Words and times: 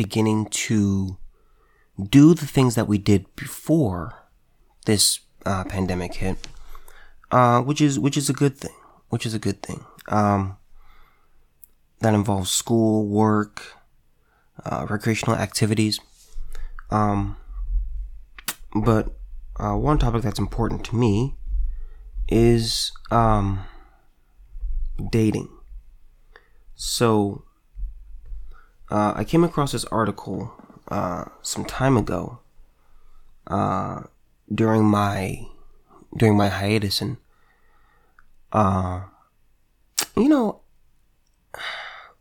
beginning 0.00 0.46
to 0.46 1.18
do 2.08 2.32
the 2.32 2.46
things 2.46 2.74
that 2.74 2.88
we 2.88 2.96
did 2.96 3.26
before 3.36 4.14
this 4.86 5.20
uh, 5.44 5.62
pandemic 5.64 6.14
hit, 6.14 6.48
uh, 7.30 7.60
which 7.60 7.82
is 7.82 7.98
which 7.98 8.16
is 8.16 8.30
a 8.30 8.32
good 8.32 8.56
thing. 8.56 8.74
Which 9.10 9.26
is 9.26 9.34
a 9.34 9.38
good 9.38 9.62
thing. 9.62 9.84
Um, 10.08 10.56
that 11.98 12.14
involves 12.14 12.50
school, 12.50 13.06
work, 13.06 13.76
uh, 14.64 14.86
recreational 14.88 15.36
activities. 15.36 16.00
Um, 16.90 17.36
but 18.74 19.12
uh, 19.58 19.74
one 19.74 19.98
topic 19.98 20.22
that's 20.22 20.38
important 20.38 20.82
to 20.86 20.96
me 20.96 21.36
is 22.26 22.92
um, 23.10 23.66
dating. 25.12 25.50
So 26.74 27.44
uh, 28.90 29.12
I 29.14 29.24
came 29.24 29.44
across 29.44 29.72
this 29.72 29.84
article 29.86 30.52
uh, 30.88 31.26
some 31.42 31.64
time 31.64 31.96
ago 31.96 32.40
uh, 33.46 34.02
during 34.52 34.84
my 34.84 35.46
during 36.16 36.36
my 36.36 36.48
hiatus, 36.48 37.00
and 37.00 37.16
uh, 38.52 39.02
you 40.16 40.28
know, 40.28 40.60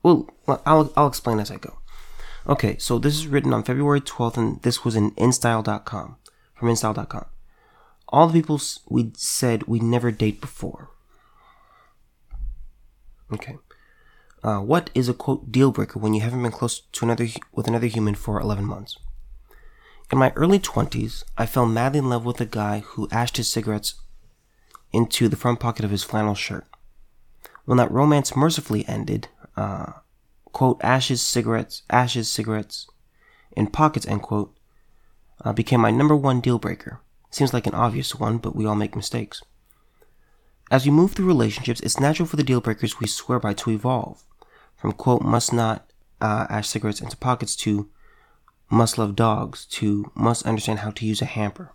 well, 0.03 0.29
I'll 0.65 0.93
I'll 0.95 1.07
explain 1.07 1.39
as 1.39 1.51
I 1.51 1.57
go. 1.57 1.79
Okay, 2.47 2.77
so 2.77 2.97
this 2.97 3.15
is 3.15 3.27
written 3.27 3.53
on 3.53 3.63
February 3.63 4.01
12th, 4.01 4.37
and 4.37 4.61
this 4.63 4.83
was 4.83 4.95
in 4.95 5.11
InStyle.com 5.11 6.17
from 6.55 6.67
InStyle.com. 6.67 7.25
All 8.07 8.27
the 8.27 8.33
people 8.33 8.59
we 8.89 9.11
said 9.15 9.63
we 9.63 9.79
never 9.79 10.09
date 10.09 10.41
before. 10.41 10.89
Okay. 13.31 13.57
Uh, 14.41 14.59
what 14.59 14.89
is 14.95 15.09
a 15.09 15.13
quote 15.13 15.51
deal 15.51 15.71
breaker 15.71 15.99
when 15.99 16.13
you 16.13 16.21
haven't 16.21 16.41
been 16.41 16.51
close 16.51 16.79
to 16.79 17.03
another 17.03 17.27
with 17.51 17.67
another 17.67 17.87
human 17.87 18.15
for 18.15 18.39
11 18.39 18.63
months? 18.65 18.97
In 20.11 20.17
my 20.17 20.31
early 20.35 20.59
20s, 20.59 21.23
I 21.37 21.45
fell 21.45 21.65
madly 21.65 21.99
in 21.99 22.09
love 22.09 22.25
with 22.25 22.39
a 22.41 22.45
guy 22.45 22.79
who 22.79 23.09
ashed 23.11 23.37
his 23.37 23.51
cigarettes 23.51 23.95
into 24.91 25.27
the 25.27 25.35
front 25.35 25.59
pocket 25.59 25.85
of 25.85 25.91
his 25.91 26.03
flannel 26.03 26.35
shirt. 26.35 26.65
When 27.65 27.77
that 27.77 27.91
romance 27.91 28.35
mercifully 28.35 28.87
ended, 28.87 29.27
uh, 29.55 29.91
quote, 30.51 30.79
ashes, 30.83 31.21
cigarettes, 31.21 31.83
ashes, 31.89 32.31
cigarettes, 32.31 32.87
in 33.55 33.67
pockets, 33.67 34.07
end 34.07 34.23
quote, 34.23 34.55
uh, 35.43 35.53
became 35.53 35.81
my 35.81 35.91
number 35.91 36.15
one 36.15 36.41
deal 36.41 36.59
breaker. 36.59 37.01
Seems 37.29 37.53
like 37.53 37.67
an 37.67 37.75
obvious 37.75 38.15
one, 38.15 38.37
but 38.37 38.55
we 38.55 38.65
all 38.65 38.75
make 38.75 38.95
mistakes. 38.95 39.43
As 40.71 40.85
we 40.85 40.91
move 40.91 41.11
through 41.11 41.27
relationships, 41.27 41.81
it's 41.81 41.99
natural 41.99 42.27
for 42.27 42.35
the 42.35 42.43
deal 42.43 42.61
breakers 42.61 42.99
we 42.99 43.07
swear 43.07 43.39
by 43.39 43.53
to 43.55 43.71
evolve. 43.71 44.23
From 44.79 44.93
quote, 44.93 45.21
must 45.21 45.51
not 45.53 45.89
uh, 46.21 46.47
ash 46.49 46.67
cigarettes 46.67 47.01
into 47.01 47.17
pockets 47.17 47.55
to 47.57 47.89
must 48.69 48.97
love 48.97 49.15
dogs 49.15 49.65
to 49.65 50.11
must 50.15 50.45
understand 50.45 50.79
how 50.79 50.91
to 50.91 51.05
use 51.05 51.21
a 51.21 51.25
hamper. 51.25 51.73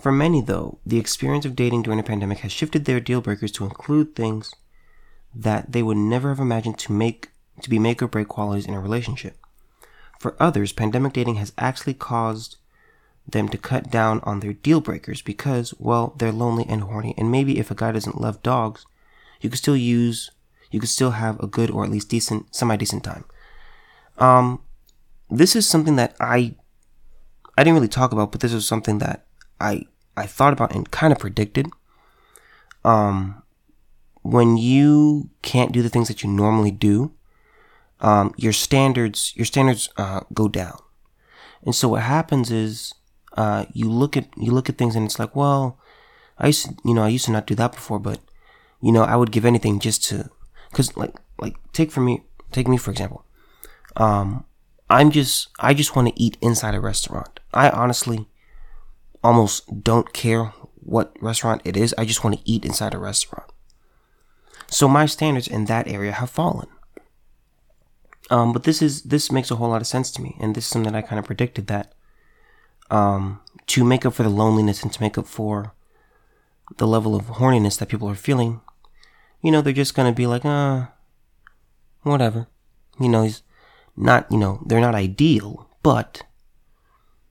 For 0.00 0.10
many, 0.10 0.40
though, 0.40 0.78
the 0.84 0.98
experience 0.98 1.44
of 1.44 1.54
dating 1.54 1.82
during 1.82 2.00
a 2.00 2.02
pandemic 2.02 2.38
has 2.38 2.50
shifted 2.50 2.84
their 2.84 2.98
deal 2.98 3.20
breakers 3.20 3.52
to 3.52 3.64
include 3.64 4.14
things 4.14 4.52
that 5.34 5.72
they 5.72 5.82
would 5.82 5.96
never 5.96 6.28
have 6.30 6.40
imagined 6.40 6.78
to 6.80 6.92
make 6.92 7.30
to 7.60 7.70
be 7.70 7.78
make 7.78 8.02
or 8.02 8.08
break 8.08 8.28
qualities 8.28 8.66
in 8.66 8.74
a 8.74 8.80
relationship. 8.80 9.36
For 10.18 10.36
others, 10.40 10.72
pandemic 10.72 11.12
dating 11.12 11.36
has 11.36 11.52
actually 11.56 11.94
caused 11.94 12.56
them 13.28 13.48
to 13.50 13.58
cut 13.58 13.90
down 13.90 14.20
on 14.24 14.40
their 14.40 14.52
deal 14.52 14.80
breakers 14.80 15.22
because, 15.22 15.72
well, 15.78 16.14
they're 16.16 16.32
lonely 16.32 16.66
and 16.68 16.82
horny, 16.82 17.14
and 17.16 17.30
maybe 17.30 17.58
if 17.58 17.70
a 17.70 17.74
guy 17.74 17.92
doesn't 17.92 18.20
love 18.20 18.42
dogs, 18.42 18.84
you 19.40 19.50
could 19.50 19.58
still 19.58 19.76
use, 19.76 20.30
you 20.72 20.80
could 20.80 20.88
still 20.88 21.12
have 21.12 21.38
a 21.40 21.46
good 21.46 21.70
or 21.70 21.84
at 21.84 21.90
least 21.90 22.08
decent, 22.08 22.54
semi 22.54 22.76
decent 22.76 23.04
time. 23.04 23.24
Um, 24.18 24.62
this 25.30 25.54
is 25.54 25.68
something 25.68 25.96
that 25.96 26.16
I, 26.20 26.54
I 27.56 27.64
didn't 27.64 27.74
really 27.74 27.88
talk 27.88 28.12
about, 28.12 28.32
but 28.32 28.40
this 28.40 28.52
is 28.52 28.66
something 28.66 28.98
that 28.98 29.26
I, 29.60 29.86
I 30.16 30.26
thought 30.26 30.52
about 30.52 30.74
and 30.74 30.90
kind 30.90 31.12
of 31.12 31.18
predicted. 31.18 31.68
Um, 32.84 33.42
when 34.22 34.56
you 34.56 35.30
can't 35.42 35.72
do 35.72 35.82
the 35.82 35.88
things 35.88 36.08
that 36.08 36.22
you 36.22 36.30
normally 36.30 36.70
do, 36.70 37.12
um, 38.00 38.34
your 38.36 38.52
standards, 38.52 39.32
your 39.36 39.44
standards, 39.44 39.88
uh, 39.96 40.20
go 40.32 40.48
down. 40.48 40.78
And 41.64 41.74
so 41.74 41.88
what 41.88 42.02
happens 42.02 42.50
is, 42.50 42.94
uh, 43.36 43.64
you 43.72 43.90
look 43.90 44.16
at 44.16 44.26
you 44.36 44.52
look 44.52 44.68
at 44.68 44.76
things 44.76 44.94
and 44.94 45.06
it's 45.06 45.18
like, 45.18 45.34
well, 45.34 45.78
I 46.38 46.48
used 46.48 46.66
to, 46.66 46.76
you 46.84 46.94
know 46.94 47.02
I 47.02 47.08
used 47.08 47.24
to 47.26 47.32
not 47.32 47.46
do 47.46 47.54
that 47.54 47.72
before, 47.72 47.98
but 47.98 48.20
you 48.80 48.92
know 48.92 49.02
I 49.02 49.16
would 49.16 49.32
give 49.32 49.44
anything 49.44 49.78
just 49.78 50.04
to, 50.04 50.30
cause 50.72 50.96
like 50.96 51.14
like 51.38 51.56
take 51.72 51.90
for 51.90 52.00
me 52.00 52.24
take 52.50 52.68
me 52.68 52.76
for 52.76 52.90
example, 52.90 53.24
um, 53.96 54.44
I'm 54.90 55.10
just 55.10 55.48
I 55.58 55.74
just 55.74 55.96
want 55.96 56.08
to 56.08 56.22
eat 56.22 56.36
inside 56.40 56.74
a 56.74 56.80
restaurant. 56.80 57.40
I 57.52 57.70
honestly 57.70 58.28
almost 59.22 59.82
don't 59.82 60.12
care 60.12 60.52
what 60.74 61.16
restaurant 61.20 61.62
it 61.64 61.76
is. 61.76 61.94
I 61.96 62.04
just 62.04 62.24
want 62.24 62.36
to 62.36 62.50
eat 62.50 62.64
inside 62.64 62.94
a 62.94 62.98
restaurant. 62.98 63.50
So 64.68 64.88
my 64.88 65.06
standards 65.06 65.48
in 65.48 65.66
that 65.66 65.86
area 65.86 66.12
have 66.12 66.30
fallen. 66.30 66.68
Um, 68.30 68.52
but 68.52 68.64
this 68.64 68.80
is 68.80 69.02
this 69.02 69.30
makes 69.30 69.50
a 69.50 69.56
whole 69.56 69.68
lot 69.68 69.82
of 69.82 69.86
sense 69.86 70.10
to 70.12 70.22
me, 70.22 70.36
and 70.40 70.54
this 70.54 70.64
is 70.64 70.70
something 70.70 70.92
that 70.92 70.98
I 70.98 71.06
kind 71.06 71.18
of 71.18 71.26
predicted 71.26 71.66
that 71.66 71.94
um, 72.90 73.40
to 73.66 73.84
make 73.84 74.06
up 74.06 74.14
for 74.14 74.22
the 74.22 74.28
loneliness 74.28 74.82
and 74.82 74.92
to 74.92 75.00
make 75.00 75.18
up 75.18 75.26
for 75.26 75.74
the 76.78 76.86
level 76.86 77.14
of 77.14 77.24
horniness 77.24 77.78
that 77.78 77.88
people 77.88 78.08
are 78.08 78.14
feeling, 78.14 78.60
you 79.42 79.50
know, 79.50 79.60
they're 79.60 79.72
just 79.72 79.94
gonna 79.94 80.12
be 80.12 80.26
like, 80.26 80.44
uh, 80.44 80.86
whatever. 82.02 82.46
You 83.00 83.08
know, 83.08 83.22
he's 83.22 83.42
not, 83.96 84.30
you 84.30 84.38
know, 84.38 84.62
they're 84.66 84.80
not 84.80 84.94
ideal, 84.94 85.68
but 85.82 86.22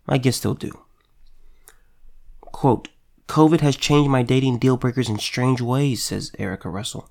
I 0.08 0.18
guess 0.18 0.40
they'll 0.40 0.54
do. 0.54 0.72
Quote, 2.42 2.90
COVID 3.28 3.62
has 3.62 3.78
changed 3.78 4.10
my 4.10 4.24
dating 4.24 4.58
deal 4.58 4.76
breakers 4.76 5.08
in 5.08 5.18
strange 5.18 5.62
ways, 5.62 6.04
says 6.04 6.34
Erica 6.38 6.70
Russell, 6.70 7.10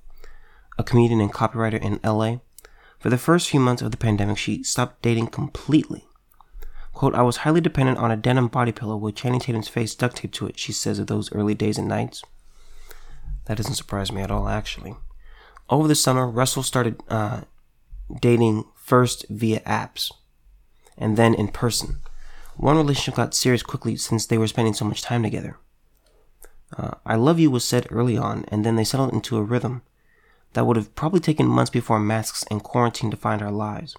a 0.77 0.83
comedian 0.83 1.19
and 1.19 1.33
copywriter 1.33 1.81
in 1.81 1.99
LA. 2.03 2.37
For 2.99 3.09
the 3.09 3.17
first 3.17 3.49
few 3.49 3.59
months 3.59 3.81
of 3.81 3.89
the 3.89 3.97
pandemic, 3.97 4.37
she 4.37 4.63
stopped 4.63 5.01
dating 5.01 5.27
completely. 5.27 6.05
Quote, 6.93 7.15
I 7.15 7.23
was 7.23 7.37
highly 7.37 7.61
dependent 7.61 7.97
on 7.97 8.11
a 8.11 8.17
denim 8.17 8.47
body 8.47 8.71
pillow 8.71 8.95
with 8.95 9.15
Channing 9.15 9.39
Tatum's 9.39 9.67
face 9.67 9.95
duct 9.95 10.17
taped 10.17 10.35
to 10.35 10.45
it, 10.45 10.59
she 10.59 10.71
says 10.71 10.99
of 10.99 11.07
those 11.07 11.31
early 11.33 11.55
days 11.55 11.79
and 11.79 11.87
nights. 11.87 12.21
That 13.45 13.57
doesn't 13.57 13.75
surprise 13.75 14.11
me 14.11 14.21
at 14.21 14.31
all, 14.31 14.47
actually. 14.47 14.95
Over 15.69 15.87
the 15.87 15.95
summer, 15.95 16.27
Russell 16.27 16.63
started 16.63 17.01
uh, 17.09 17.41
dating 18.19 18.65
first 18.75 19.25
via 19.29 19.61
apps 19.61 20.11
and 20.97 21.17
then 21.17 21.33
in 21.33 21.47
person. 21.47 21.97
One 22.57 22.77
relationship 22.77 23.15
got 23.15 23.33
serious 23.33 23.63
quickly 23.63 23.95
since 23.95 24.25
they 24.25 24.37
were 24.37 24.47
spending 24.47 24.73
so 24.73 24.85
much 24.85 25.01
time 25.01 25.23
together. 25.23 25.57
Uh, 26.77 26.91
I 27.05 27.15
love 27.15 27.39
you 27.39 27.49
was 27.49 27.65
said 27.65 27.87
early 27.89 28.17
on, 28.17 28.45
and 28.49 28.65
then 28.65 28.75
they 28.75 28.83
settled 28.83 29.13
into 29.13 29.37
a 29.37 29.43
rhythm 29.43 29.81
that 30.53 30.65
would 30.65 30.77
have 30.77 30.95
probably 30.95 31.19
taken 31.19 31.47
months 31.47 31.71
before 31.71 31.99
masks 31.99 32.45
and 32.51 32.63
quarantine 32.63 33.09
defined 33.09 33.41
our 33.41 33.51
lives. 33.51 33.95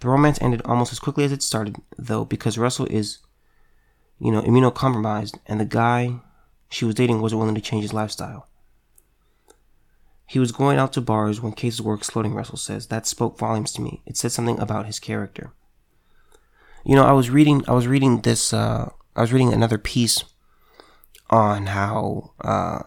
The 0.00 0.08
romance 0.08 0.40
ended 0.40 0.62
almost 0.64 0.92
as 0.92 0.98
quickly 0.98 1.24
as 1.24 1.32
it 1.32 1.42
started, 1.42 1.76
though, 1.96 2.24
because 2.24 2.58
Russell 2.58 2.86
is, 2.86 3.18
you 4.18 4.30
know, 4.30 4.42
immunocompromised, 4.42 5.38
and 5.46 5.60
the 5.60 5.64
guy 5.64 6.20
she 6.72 6.86
was 6.86 6.94
dating 6.94 7.20
wasn't 7.20 7.38
willing 7.38 7.54
to 7.54 7.60
change 7.60 7.82
his 7.82 7.92
lifestyle. 7.92 8.48
He 10.26 10.38
was 10.38 10.52
going 10.52 10.78
out 10.78 10.94
to 10.94 11.02
bars 11.02 11.40
when 11.40 11.52
cases 11.52 11.82
were 11.82 11.94
exploding, 11.94 12.32
Russell 12.32 12.56
says. 12.56 12.86
That 12.86 13.06
spoke 13.06 13.38
volumes 13.38 13.72
to 13.72 13.82
me. 13.82 14.00
It 14.06 14.16
said 14.16 14.32
something 14.32 14.58
about 14.58 14.86
his 14.86 14.98
character. 14.98 15.52
You 16.84 16.96
know, 16.96 17.04
I 17.04 17.12
was 17.12 17.28
reading 17.28 17.62
I 17.68 17.72
was 17.72 17.86
reading 17.86 18.22
this 18.22 18.54
uh 18.54 18.88
I 19.14 19.20
was 19.20 19.32
reading 19.34 19.52
another 19.52 19.76
piece 19.76 20.24
on 21.28 21.66
how 21.66 22.32
uh 22.40 22.84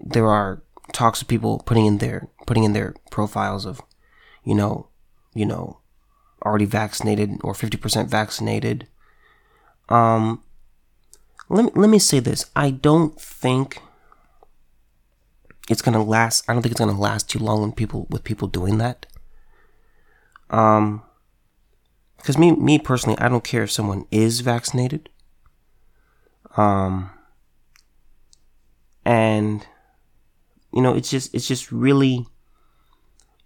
there 0.00 0.26
are 0.26 0.62
talks 0.92 1.22
of 1.22 1.28
people 1.28 1.62
putting 1.64 1.86
in 1.86 1.98
their 1.98 2.28
putting 2.48 2.64
in 2.64 2.72
their 2.72 2.96
profiles 3.12 3.64
of, 3.64 3.80
you 4.42 4.56
know, 4.56 4.88
you 5.34 5.46
know, 5.46 5.78
already 6.44 6.64
vaccinated 6.64 7.38
or 7.44 7.52
50% 7.52 8.08
vaccinated. 8.08 8.88
Um, 9.88 10.42
let 11.48 11.64
me, 11.64 11.70
let 11.74 11.90
me 11.90 11.98
say 11.98 12.20
this. 12.20 12.44
I 12.54 12.70
don't 12.70 13.18
think 13.20 13.80
it's 15.68 15.82
gonna 15.82 16.02
last. 16.02 16.44
I 16.48 16.52
don't 16.52 16.62
think 16.62 16.72
it's 16.72 16.80
gonna 16.80 16.98
last 16.98 17.28
too 17.28 17.38
long 17.38 17.60
when 17.60 17.72
people 17.72 18.06
with 18.10 18.24
people 18.24 18.48
doing 18.48 18.78
that. 18.78 19.06
Um, 20.50 21.02
because 22.16 22.38
me 22.38 22.52
me 22.52 22.78
personally, 22.78 23.18
I 23.18 23.28
don't 23.28 23.44
care 23.44 23.62
if 23.62 23.72
someone 23.72 24.06
is 24.10 24.40
vaccinated. 24.40 25.08
Um, 26.56 27.10
and 29.04 29.66
you 30.72 30.82
know, 30.82 30.94
it's 30.94 31.10
just 31.10 31.34
it's 31.34 31.46
just 31.46 31.70
really, 31.72 32.26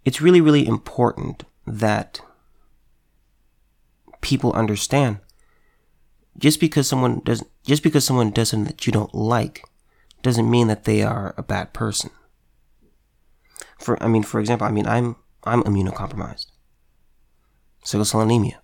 it's 0.03 0.21
really 0.21 0.41
really 0.41 0.65
important 0.65 1.43
that 1.65 2.21
people 4.21 4.51
understand. 4.53 5.19
Just 6.37 6.59
because 6.59 6.87
someone 6.87 7.21
doesn't 7.23 7.49
just 7.63 7.83
because 7.83 8.03
someone 8.05 8.31
does 8.31 8.49
something 8.49 8.67
that 8.67 8.85
you 8.87 8.93
don't 8.93 9.13
like 9.13 9.63
doesn't 10.21 10.49
mean 10.49 10.67
that 10.67 10.83
they 10.85 11.03
are 11.03 11.33
a 11.37 11.43
bad 11.43 11.73
person. 11.73 12.09
For 13.79 14.01
I 14.01 14.07
mean, 14.07 14.23
for 14.23 14.39
example, 14.39 14.67
I 14.67 14.71
mean 14.71 14.87
I'm 14.87 15.15
I'm 15.43 15.63
immunocompromised. 15.63 16.47
sickle 17.83 18.05
cell 18.05 18.21
anemia. 18.21 18.59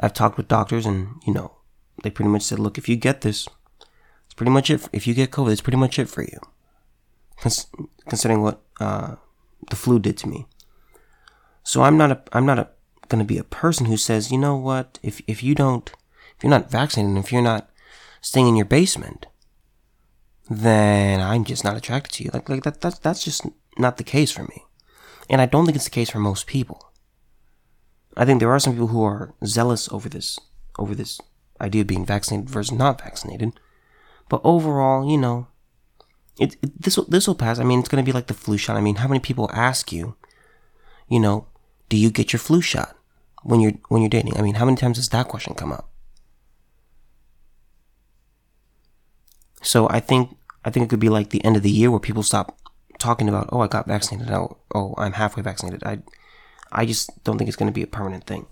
I've 0.00 0.12
talked 0.14 0.36
with 0.36 0.48
doctors, 0.48 0.86
and 0.86 1.20
you 1.26 1.32
know, 1.32 1.56
they 2.02 2.10
pretty 2.10 2.30
much 2.30 2.42
said, 2.42 2.58
look, 2.58 2.76
if 2.78 2.88
you 2.88 2.96
get 2.96 3.20
this, 3.22 3.48
it's 4.24 4.34
pretty 4.34 4.50
much 4.50 4.70
it. 4.70 4.88
If 4.92 5.06
you 5.06 5.14
get 5.14 5.30
COVID, 5.30 5.52
it's 5.52 5.60
pretty 5.60 5.78
much 5.78 5.98
it 5.98 6.08
for 6.08 6.22
you. 6.22 6.38
Cons- 7.40 7.66
considering 8.08 8.42
what 8.42 8.60
uh, 8.80 9.16
the 9.70 9.76
flu 9.76 9.98
did 9.98 10.16
to 10.18 10.28
me. 10.28 10.46
So 11.62 11.82
I'm 11.82 11.96
not 11.96 12.10
a 12.10 12.22
I'm 12.32 12.46
not 12.46 12.58
a 12.58 12.68
going 13.08 13.20
to 13.20 13.24
be 13.24 13.38
a 13.38 13.44
person 13.44 13.86
who 13.86 13.96
says, 13.96 14.32
you 14.32 14.38
know 14.38 14.56
what, 14.56 14.98
if 15.02 15.20
if 15.26 15.42
you 15.42 15.54
don't, 15.54 15.90
if 16.36 16.44
you're 16.44 16.50
not 16.50 16.70
vaccinated, 16.70 17.10
and 17.16 17.24
if 17.24 17.32
you're 17.32 17.42
not 17.42 17.70
staying 18.20 18.48
in 18.48 18.56
your 18.56 18.66
basement, 18.66 19.26
then 20.48 21.20
I'm 21.20 21.44
just 21.44 21.64
not 21.64 21.76
attracted 21.76 22.12
to 22.14 22.24
you. 22.24 22.30
Like 22.32 22.48
like 22.48 22.62
that 22.64 22.80
that's 22.80 22.98
that's 22.98 23.24
just 23.24 23.46
not 23.78 23.96
the 23.96 24.04
case 24.04 24.30
for 24.30 24.42
me. 24.44 24.64
And 25.28 25.40
I 25.40 25.46
don't 25.46 25.64
think 25.64 25.76
it's 25.76 25.86
the 25.86 25.90
case 25.90 26.10
for 26.10 26.18
most 26.18 26.46
people. 26.46 26.92
I 28.16 28.24
think 28.24 28.40
there 28.40 28.50
are 28.50 28.58
some 28.58 28.72
people 28.72 28.88
who 28.88 29.02
are 29.02 29.34
zealous 29.44 29.90
over 29.92 30.08
this 30.08 30.38
over 30.78 30.94
this 30.94 31.20
idea 31.60 31.82
of 31.82 31.86
being 31.86 32.06
vaccinated 32.06 32.50
versus 32.50 32.76
not 32.76 33.00
vaccinated. 33.00 33.52
But 34.28 34.40
overall, 34.44 35.08
you 35.08 35.18
know, 35.18 35.48
it, 36.38 36.56
it 36.62 36.82
this 36.82 36.96
will 36.96 37.06
this 37.06 37.26
will 37.26 37.34
pass. 37.34 37.58
I 37.58 37.64
mean, 37.64 37.80
it's 37.80 37.88
going 37.88 38.04
to 38.04 38.08
be 38.08 38.14
like 38.14 38.26
the 38.26 38.34
flu 38.34 38.58
shot. 38.58 38.76
I 38.76 38.80
mean, 38.80 38.96
how 38.96 39.08
many 39.08 39.20
people 39.20 39.50
ask 39.52 39.92
you, 39.92 40.16
you 41.08 41.20
know, 41.20 41.48
do 41.88 41.96
you 41.96 42.10
get 42.10 42.32
your 42.32 42.40
flu 42.40 42.60
shot 42.60 42.96
when 43.42 43.60
you're 43.60 43.74
when 43.88 44.02
you're 44.02 44.10
dating? 44.10 44.36
I 44.36 44.42
mean, 44.42 44.54
how 44.54 44.64
many 44.64 44.76
times 44.76 44.96
does 44.96 45.08
that 45.10 45.28
question 45.28 45.54
come 45.54 45.72
up? 45.72 45.88
So 49.62 49.88
I 49.88 50.00
think 50.00 50.36
I 50.64 50.70
think 50.70 50.84
it 50.84 50.90
could 50.90 51.00
be 51.00 51.08
like 51.08 51.30
the 51.30 51.44
end 51.44 51.56
of 51.56 51.62
the 51.62 51.70
year 51.70 51.90
where 51.90 52.00
people 52.00 52.22
stop 52.22 52.58
talking 52.98 53.28
about, 53.28 53.48
oh, 53.52 53.60
I 53.60 53.68
got 53.68 53.86
vaccinated. 53.86 54.32
Oh, 54.32 54.58
oh, 54.74 54.94
I'm 54.98 55.12
halfway 55.12 55.42
vaccinated. 55.42 55.84
I, 55.84 55.98
I 56.72 56.86
just 56.86 57.22
don't 57.24 57.38
think 57.38 57.48
it's 57.48 57.56
going 57.56 57.68
to 57.70 57.74
be 57.74 57.82
a 57.82 57.86
permanent 57.86 58.26
thing. 58.26 58.46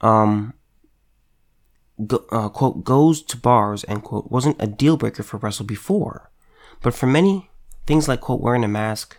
Um, 0.00 0.54
go, 2.06 2.24
uh, 2.30 2.48
quote, 2.48 2.84
goes 2.84 3.22
to 3.22 3.36
bars, 3.36 3.84
end 3.88 4.02
quote, 4.02 4.30
wasn't 4.30 4.60
a 4.60 4.66
deal 4.66 4.96
breaker 4.96 5.22
for 5.22 5.38
Russell 5.38 5.64
before, 5.64 6.30
but 6.82 6.92
for 6.92 7.06
many, 7.06 7.50
things 7.86 8.08
like, 8.08 8.20
quote, 8.20 8.40
wearing 8.40 8.64
a 8.64 8.68
mask, 8.68 9.18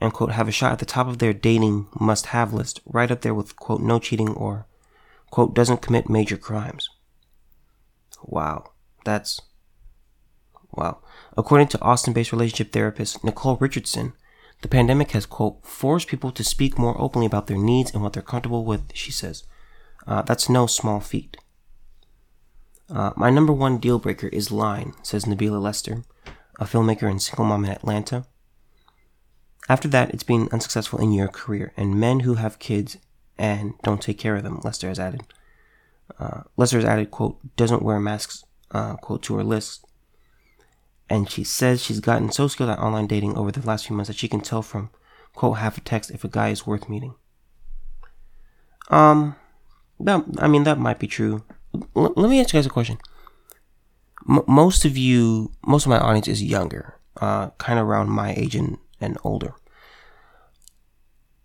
and, 0.00 0.12
quote, 0.12 0.32
have 0.32 0.48
a 0.48 0.52
shot 0.52 0.72
at 0.72 0.78
the 0.78 0.86
top 0.86 1.06
of 1.06 1.18
their 1.18 1.32
dating 1.32 1.86
must 2.00 2.26
have 2.26 2.52
list, 2.52 2.80
right 2.86 3.10
up 3.10 3.20
there 3.20 3.34
with, 3.34 3.56
quote, 3.56 3.80
no 3.80 3.98
cheating 3.98 4.30
or, 4.30 4.66
quote, 5.30 5.54
doesn't 5.54 5.82
commit 5.82 6.08
major 6.08 6.36
crimes. 6.36 6.88
Wow. 8.24 8.72
That's 9.04 9.40
wow. 10.72 10.98
According 11.36 11.68
to 11.68 11.82
Austin-based 11.82 12.32
relationship 12.32 12.72
therapist 12.72 13.22
Nicole 13.22 13.56
Richardson, 13.56 14.14
the 14.62 14.68
pandemic 14.68 15.10
has 15.12 15.26
quote 15.26 15.64
forced 15.64 16.08
people 16.08 16.32
to 16.32 16.42
speak 16.42 16.78
more 16.78 17.00
openly 17.00 17.26
about 17.26 17.46
their 17.46 17.58
needs 17.58 17.92
and 17.92 18.02
what 18.02 18.14
they're 18.14 18.22
comfortable 18.22 18.64
with. 18.64 18.90
She 18.94 19.12
says, 19.12 19.44
uh, 20.06 20.22
"That's 20.22 20.48
no 20.48 20.66
small 20.66 21.00
feat." 21.00 21.36
Uh, 22.90 23.12
my 23.16 23.30
number 23.30 23.52
one 23.52 23.78
deal 23.78 23.98
breaker 23.98 24.28
is 24.28 24.50
lying, 24.50 24.94
says 25.02 25.24
Nabila 25.24 25.60
Lester, 25.60 26.04
a 26.58 26.64
filmmaker 26.64 27.10
and 27.10 27.20
single 27.20 27.44
mom 27.44 27.64
in 27.64 27.70
Atlanta. 27.70 28.26
After 29.68 29.88
that, 29.88 30.12
it's 30.12 30.22
been 30.22 30.48
unsuccessful 30.52 30.98
in 30.98 31.12
your 31.12 31.28
career, 31.28 31.72
and 31.76 31.98
men 31.98 32.20
who 32.20 32.34
have 32.34 32.58
kids 32.58 32.98
and 33.38 33.74
don't 33.82 34.02
take 34.02 34.18
care 34.18 34.36
of 34.36 34.42
them, 34.42 34.60
Lester 34.62 34.88
has 34.88 34.98
added. 34.98 35.22
Uh, 36.18 36.42
added, 36.58 37.10
quote, 37.10 37.38
doesn't 37.56 37.82
wear 37.82 37.98
masks 37.98 38.44
uh, 38.70 38.96
quote 38.96 39.22
to 39.22 39.36
her 39.36 39.44
list. 39.44 39.86
And 41.08 41.30
she 41.30 41.44
says 41.44 41.82
she's 41.82 42.00
gotten 42.00 42.32
so 42.32 42.48
skilled 42.48 42.70
at 42.70 42.78
online 42.78 43.06
dating 43.06 43.36
over 43.36 43.52
the 43.52 43.66
last 43.66 43.86
few 43.86 43.96
months 43.96 44.08
that 44.08 44.16
she 44.16 44.28
can 44.28 44.40
tell 44.40 44.62
from 44.62 44.90
quote 45.34 45.58
half 45.58 45.76
a 45.76 45.80
text 45.80 46.10
if 46.10 46.24
a 46.24 46.28
guy 46.28 46.48
is 46.48 46.66
worth 46.66 46.88
meeting. 46.88 47.14
Um, 48.90 49.36
that 50.00 50.24
I 50.38 50.48
mean 50.48 50.64
that 50.64 50.78
might 50.78 50.98
be 50.98 51.06
true. 51.06 51.44
L- 51.96 52.12
let 52.16 52.30
me 52.30 52.40
ask 52.40 52.52
you 52.52 52.58
guys 52.58 52.66
a 52.66 52.70
question. 52.70 52.98
M- 54.28 54.44
most 54.46 54.84
of 54.84 54.96
you, 54.96 55.52
most 55.66 55.86
of 55.86 55.90
my 55.90 55.98
audience 55.98 56.28
is 56.28 56.42
younger, 56.42 56.98
uh, 57.20 57.50
kind 57.58 57.78
of 57.78 57.86
around 57.86 58.10
my 58.10 58.34
age 58.34 58.54
and, 58.54 58.78
and 59.00 59.18
older. 59.24 59.54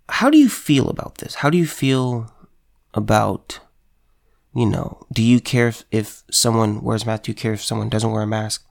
How 0.07 0.29
do 0.29 0.37
you 0.37 0.49
feel 0.49 0.89
about 0.89 1.17
this? 1.17 1.35
How 1.35 1.49
do 1.49 1.57
you 1.57 1.67
feel 1.67 2.33
about 2.93 3.59
you 4.55 4.65
know, 4.65 5.05
do 5.13 5.21
you 5.21 5.39
care 5.39 5.67
if, 5.67 5.83
if 5.91 6.23
someone 6.31 6.81
wears 6.81 7.03
a 7.03 7.05
mask? 7.05 7.23
Do 7.23 7.31
you 7.31 7.35
care 7.35 7.53
if 7.53 7.63
someone 7.63 7.89
doesn't 7.89 8.11
wear 8.11 8.23
a 8.23 8.27
mask 8.27 8.65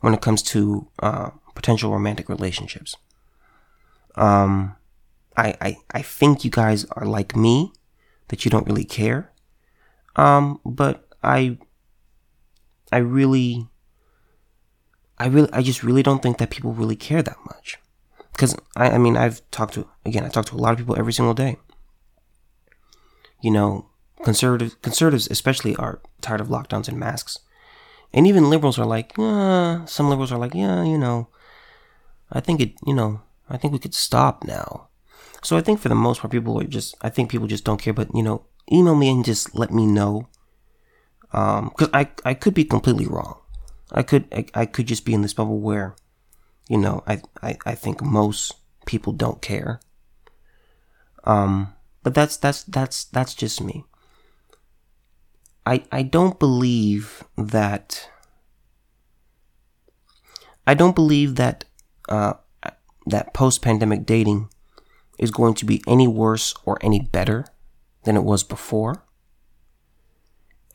when 0.00 0.14
it 0.14 0.20
comes 0.20 0.42
to 0.42 0.88
uh, 1.00 1.30
potential 1.54 1.92
romantic 1.92 2.28
relationships? 2.28 2.96
Um, 4.16 4.76
I, 5.36 5.54
I, 5.60 5.76
I 5.92 6.02
think 6.02 6.44
you 6.44 6.50
guys 6.50 6.84
are 6.92 7.06
like 7.06 7.34
me, 7.36 7.72
that 8.28 8.44
you 8.44 8.50
don't 8.50 8.66
really 8.66 8.84
care. 8.84 9.32
Um, 10.16 10.60
but 10.64 11.08
I, 11.22 11.58
I 12.90 12.98
really, 12.98 13.68
I 15.18 15.26
really, 15.26 15.50
I 15.52 15.62
just 15.62 15.82
really 15.82 16.02
don't 16.02 16.22
think 16.22 16.38
that 16.38 16.50
people 16.50 16.72
really 16.72 16.96
care 16.96 17.22
that 17.22 17.36
much. 17.46 17.78
Because 18.32 18.56
I, 18.76 18.90
I 18.90 18.98
mean, 18.98 19.16
I've 19.16 19.48
talked 19.50 19.74
to, 19.74 19.88
again, 20.04 20.24
I 20.24 20.28
talk 20.28 20.46
to 20.46 20.56
a 20.56 20.58
lot 20.58 20.72
of 20.72 20.78
people 20.78 20.96
every 20.98 21.12
single 21.12 21.34
day. 21.34 21.56
You 23.40 23.50
know, 23.50 23.90
Conservatives, 24.24 24.76
conservatives 24.82 25.28
especially, 25.30 25.76
are 25.76 26.00
tired 26.20 26.40
of 26.40 26.48
lockdowns 26.48 26.88
and 26.88 26.98
masks. 26.98 27.38
And 28.12 28.26
even 28.26 28.48
liberals 28.48 28.78
are 28.78 28.86
like, 28.86 29.12
yeah, 29.18 29.84
some 29.84 30.08
liberals 30.08 30.32
are 30.32 30.38
like, 30.38 30.54
yeah, 30.54 30.82
you 30.82 30.96
know, 30.96 31.28
I 32.32 32.40
think 32.40 32.60
it, 32.60 32.74
you 32.86 32.94
know, 32.94 33.20
I 33.50 33.58
think 33.58 33.72
we 33.72 33.78
could 33.78 33.94
stop 33.94 34.44
now. 34.44 34.88
So 35.42 35.56
I 35.58 35.60
think 35.60 35.78
for 35.78 35.90
the 35.90 35.94
most 35.94 36.20
part, 36.20 36.32
people 36.32 36.58
are 36.58 36.64
just, 36.64 36.94
I 37.02 37.10
think 37.10 37.30
people 37.30 37.46
just 37.46 37.64
don't 37.64 37.82
care. 37.82 37.92
But 37.92 38.08
you 38.14 38.22
know, 38.22 38.46
email 38.72 38.94
me 38.94 39.10
and 39.10 39.24
just 39.24 39.54
let 39.54 39.70
me 39.70 39.84
know, 39.84 40.28
um, 41.32 41.68
because 41.68 41.90
I 41.92 42.08
I 42.24 42.32
could 42.32 42.54
be 42.54 42.64
completely 42.64 43.06
wrong. 43.06 43.40
I 43.92 44.02
could 44.02 44.24
I, 44.32 44.46
I 44.54 44.64
could 44.64 44.86
just 44.86 45.04
be 45.04 45.12
in 45.12 45.20
this 45.20 45.34
bubble 45.34 45.60
where, 45.60 45.96
you 46.68 46.78
know, 46.78 47.02
I 47.06 47.20
I 47.42 47.58
I 47.66 47.74
think 47.74 48.00
most 48.00 48.54
people 48.86 49.12
don't 49.12 49.42
care. 49.42 49.80
Um, 51.24 51.74
but 52.02 52.14
that's 52.14 52.38
that's 52.38 52.64
that's 52.64 53.04
that's 53.04 53.34
just 53.34 53.60
me. 53.60 53.84
I, 55.66 55.84
I 55.90 56.02
don't 56.02 56.38
believe 56.38 57.24
that 57.36 58.08
I 60.66 60.74
don't 60.74 60.94
believe 60.94 61.36
that 61.36 61.64
uh, 62.08 62.34
that 63.06 63.34
post-pandemic 63.34 64.06
dating 64.06 64.48
is 65.18 65.30
going 65.30 65.54
to 65.54 65.64
be 65.64 65.82
any 65.86 66.08
worse 66.08 66.54
or 66.64 66.78
any 66.80 67.00
better 67.00 67.44
than 68.04 68.16
it 68.16 68.24
was 68.24 68.42
before. 68.42 69.04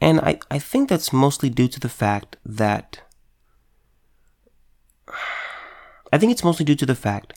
And 0.01 0.19
I, 0.22 0.39
I 0.50 0.60
think 0.60 0.89
that's 0.89 1.12
mostly 1.12 1.50
due 1.50 1.67
to 1.67 1.79
the 1.79 1.89
fact 1.89 2.38
that 2.46 3.01
I 6.12 6.17
think 6.17 6.31
it's 6.31 6.43
mostly 6.43 6.65
due 6.65 6.75
to 6.75 6.86
the 6.86 6.96
fact 6.96 7.34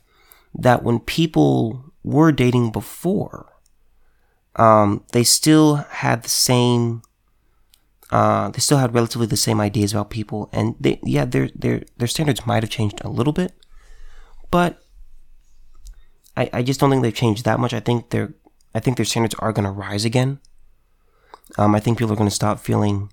that 0.55 0.83
when 0.83 1.01
people 1.01 1.93
were 2.05 2.33
dating 2.33 2.71
before, 2.71 3.53
um, 4.57 5.05
they 5.13 5.25
still 5.25 5.77
had 5.77 6.23
the 6.23 6.29
same 6.29 7.03
uh, 8.13 8.51
they 8.51 8.61
still 8.61 8.77
had 8.77 8.95
relatively 8.95 9.27
the 9.27 9.39
same 9.39 9.59
ideas 9.59 9.93
about 9.93 10.11
people, 10.11 10.51
and 10.53 10.77
they, 10.79 11.01
yeah, 11.03 11.25
their 11.25 11.49
their 11.55 11.83
their 11.97 12.07
standards 12.07 12.47
might 12.47 12.63
have 12.63 12.69
changed 12.71 13.01
a 13.03 13.09
little 13.09 13.33
bit, 13.33 13.53
but 14.51 14.85
I 16.37 16.51
I 16.53 16.63
just 16.63 16.79
don't 16.79 16.91
think 16.91 17.03
they've 17.03 17.15
changed 17.15 17.47
that 17.47 17.59
much. 17.59 17.73
I 17.73 17.81
think 17.81 18.11
their 18.11 18.35
I 18.75 18.81
think 18.81 18.99
their 18.99 19.07
standards 19.07 19.35
are 19.39 19.53
going 19.53 19.65
to 19.65 19.71
rise 19.71 20.05
again. 20.05 20.41
Um, 21.57 21.75
I 21.75 21.81
think 21.81 21.97
people 21.97 22.13
are 22.13 22.17
going 22.17 22.29
to 22.29 22.35
stop 22.35 22.61
feeling 22.61 23.11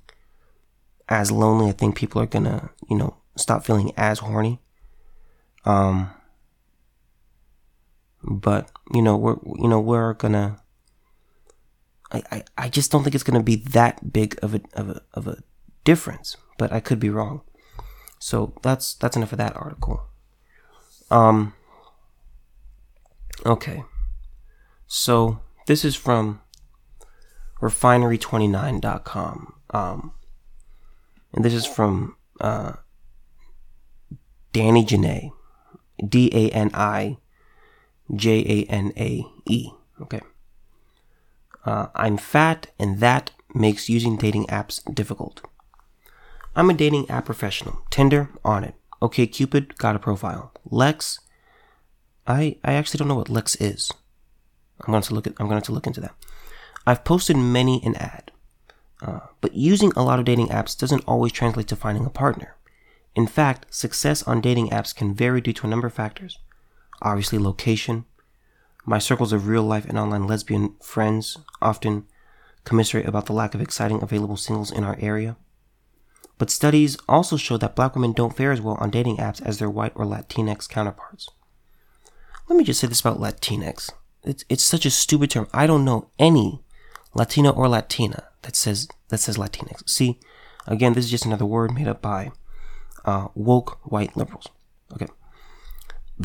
as 1.08 1.32
lonely. 1.32 1.70
I 1.70 1.74
think 1.74 1.96
people 1.96 2.22
are 2.22 2.28
going 2.28 2.46
to 2.46 2.70
you 2.90 2.98
know 2.98 3.16
stop 3.38 3.64
feeling 3.64 3.94
as 3.96 4.20
horny. 4.20 4.60
Um, 5.64 6.12
but 8.22 8.70
you 8.94 9.02
know 9.02 9.16
we're 9.16 9.38
you 9.56 9.70
know 9.70 9.80
we're 9.80 10.14
gonna 10.14 10.60
I, 12.12 12.24
I, 12.32 12.44
I 12.58 12.70
just 12.70 12.92
don't 12.92 13.04
think 13.04 13.16
it's 13.16 13.24
going 13.24 13.40
to 13.40 13.44
be 13.44 13.56
that 13.56 14.12
big 14.12 14.38
of 14.42 14.56
a, 14.56 14.62
of 14.74 14.90
a 14.90 15.02
of 15.14 15.28
a 15.28 15.44
difference, 15.84 16.38
but 16.58 16.72
I 16.72 16.80
could 16.80 17.00
be 17.00 17.10
wrong. 17.10 17.42
So 18.20 18.54
that's 18.62 18.94
that's 18.96 19.16
enough 19.16 19.32
of 19.32 19.38
that 19.38 19.56
article. 19.56 20.04
Um. 21.12 21.54
Okay. 23.46 23.84
So 24.88 25.40
this 25.68 25.86
is 25.86 25.96
from 25.96 26.42
refinery29.com. 27.62 29.54
Um, 29.72 30.14
and 31.34 31.46
this 31.46 31.54
is 31.54 31.66
from 31.66 32.16
uh, 32.42 32.74
Dani 34.54 34.86
Janae. 34.86 35.32
D 36.08 36.30
A 36.34 36.50
N 36.50 36.72
I 36.74 37.18
J 38.16 38.40
A 38.40 38.72
N 38.72 38.94
A 38.98 39.26
E. 39.46 39.72
Okay. 40.02 40.22
Uh, 41.66 41.88
I'm 41.96 42.18
fat, 42.18 42.68
and 42.80 43.00
that 43.00 43.32
makes 43.54 43.90
using 43.90 44.18
dating 44.18 44.46
apps 44.48 44.82
difficult. 44.94 45.42
I'm 46.56 46.70
a 46.70 46.74
dating 46.74 47.10
app 47.10 47.26
professional. 47.26 47.82
Tinder, 47.90 48.30
on 48.44 48.64
it. 48.64 48.76
OkCupid, 49.02 49.78
got 49.78 49.96
a 49.96 50.00
profile. 50.00 50.52
Lex, 50.66 51.20
I 52.28 52.58
I 52.64 52.74
actually 52.74 52.98
don't 52.98 53.08
know 53.08 53.16
what 53.16 53.30
Lex 53.30 53.56
is. 53.56 53.92
I'm 54.82 54.92
going 54.92 55.04
to 55.04 55.14
look 55.14 55.28
at. 55.28 55.34
I'm 55.40 55.48
going 55.48 55.62
to 55.62 55.72
look 55.72 55.88
into 55.88 56.02
that. 56.02 56.16
I've 56.86 57.04
posted 57.04 57.38
many 57.38 57.82
an 57.84 57.96
ad, 57.96 58.32
uh, 59.02 59.20
but 59.42 59.54
using 59.54 59.92
a 59.96 60.04
lot 60.04 60.20
of 60.20 60.26
dating 60.26 60.48
apps 60.48 60.78
doesn't 60.78 61.04
always 61.08 61.32
translate 61.32 61.68
to 61.68 61.76
finding 61.76 62.06
a 62.06 62.10
partner. 62.10 62.56
In 63.16 63.28
fact, 63.28 63.74
success 63.74 64.24
on 64.24 64.42
dating 64.42 64.70
apps 64.70 64.96
can 64.96 65.14
vary 65.14 65.42
due 65.42 65.54
to 65.54 65.68
a 65.68 65.70
number 65.70 65.88
of 65.88 65.94
factors. 65.94 66.40
Obviously, 67.02 67.38
location. 67.38 68.06
My 68.86 69.00
circles 69.00 69.34
of 69.34 69.48
real 69.48 69.64
life 69.64 69.86
and 69.86 69.98
online 69.98 70.28
lesbian 70.28 70.76
friends 70.82 71.38
often 71.62 72.06
commiserate 72.64 73.08
about 73.08 73.26
the 73.26 73.34
lack 73.34 73.54
of 73.54 73.62
exciting 73.62 74.02
available 74.02 74.38
singles 74.38 74.72
in 74.72 74.84
our 74.84 74.98
area. 75.00 75.38
But 76.38 76.50
studies 76.50 76.98
also 77.08 77.36
show 77.36 77.58
that 77.58 77.76
black 77.76 77.96
women 77.96 78.14
don't 78.14 78.36
fare 78.36 78.52
as 78.52 78.62
well 78.62 78.78
on 78.80 78.90
dating 78.90 79.18
apps 79.18 79.42
as 79.42 79.60
their 79.60 79.70
white 79.70 79.92
or 79.96 80.06
Latinx 80.06 80.68
counterparts. 80.70 81.30
Let 82.48 82.58
me 82.58 82.64
just 82.64 82.80
say 82.80 82.88
this 82.88 83.02
about 83.02 83.20
Latinx. 83.20 83.92
It's, 84.24 84.46
it's 84.50 84.64
such 84.64 84.86
a 84.86 84.90
stupid 84.90 85.32
term. 85.32 85.48
I 85.54 85.68
don't 85.68 85.86
know 85.86 86.10
any 86.18 86.64
Latino 87.14 87.52
or 87.52 87.68
Latina 87.68 88.30
that 88.44 88.56
says 88.56 88.88
that 89.10 89.20
says 89.20 89.38
Latinx. 89.38 89.88
See, 89.90 90.20
again, 90.68 90.94
this 90.94 91.06
is 91.06 91.12
just 91.12 91.26
another 91.26 91.46
word 91.46 91.74
made 91.74 91.88
up 91.88 92.02
by 92.02 92.32
uh, 93.06 93.28
woke 93.36 93.80
white 93.84 94.16
liberals. 94.16 94.48
Okay, 94.94 95.08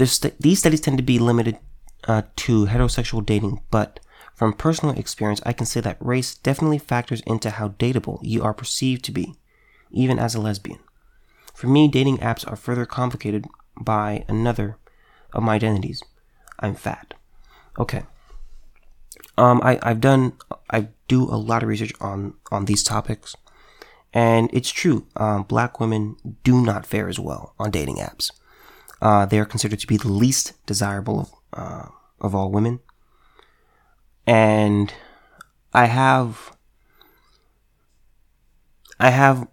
st- 0.04 0.38
these 0.40 0.58
studies 0.61 0.80
tend 0.80 0.96
to 0.99 1.02
be 1.02 1.18
limited 1.18 1.58
uh, 2.06 2.23
to 2.37 2.66
heterosexual 2.66 3.25
dating, 3.25 3.62
but 3.70 4.00
from 4.34 4.52
personal 4.52 4.99
experience, 4.99 5.40
I 5.46 5.52
can 5.52 5.66
say 5.66 5.80
that 5.80 5.96
race 6.00 6.34
definitely 6.34 6.78
factors 6.78 7.23
into 7.26 7.50
how 7.50 7.68
dateable 7.68 8.18
you 8.23 8.42
are 8.42 8.54
perceived 8.54 9.04
to 9.04 9.12
be, 9.12 9.37
even 9.90 10.18
as 10.18 10.34
a 10.34 10.40
lesbian. 10.40 10.80
For 11.54 11.68
me, 11.68 11.87
dating 11.87 12.18
apps 12.18 12.50
are 12.50 12.56
further 12.56 12.84
complicated 12.84 13.46
by 13.80 14.25
another 14.28 14.76
of 15.32 15.44
my 15.44 15.54
identities. 15.54 16.02
I'm 16.58 16.75
fat. 16.75 17.14
Okay. 17.78 18.02
Um, 19.38 19.61
I, 19.62 19.78
I've 19.82 20.00
done, 20.00 20.34
I 20.70 20.88
do 21.08 21.25
a 21.25 21.37
lot 21.37 21.62
of 21.62 21.68
research 21.68 21.92
on, 22.00 22.34
on 22.50 22.64
these 22.64 22.82
topics. 22.82 23.37
And 24.12 24.49
it's 24.52 24.70
true, 24.70 25.06
um, 25.16 25.42
black 25.42 25.80
women 25.80 26.16
do 26.44 26.61
not 26.61 26.87
fare 26.87 27.08
as 27.08 27.18
well 27.18 27.54
on 27.58 27.70
dating 27.70 27.96
apps. 27.96 28.30
Uh, 29.02 29.26
they 29.26 29.38
are 29.38 29.44
considered 29.44 29.80
to 29.80 29.87
be 29.87 29.96
the 29.96 30.08
least 30.08 30.54
desirable 30.66 31.42
uh, 31.54 31.87
of 32.20 32.34
all 32.34 32.50
women. 32.50 32.80
And 34.26 34.92
I 35.73 35.87
have, 35.87 36.56
I 38.99 39.11
have, 39.11 39.49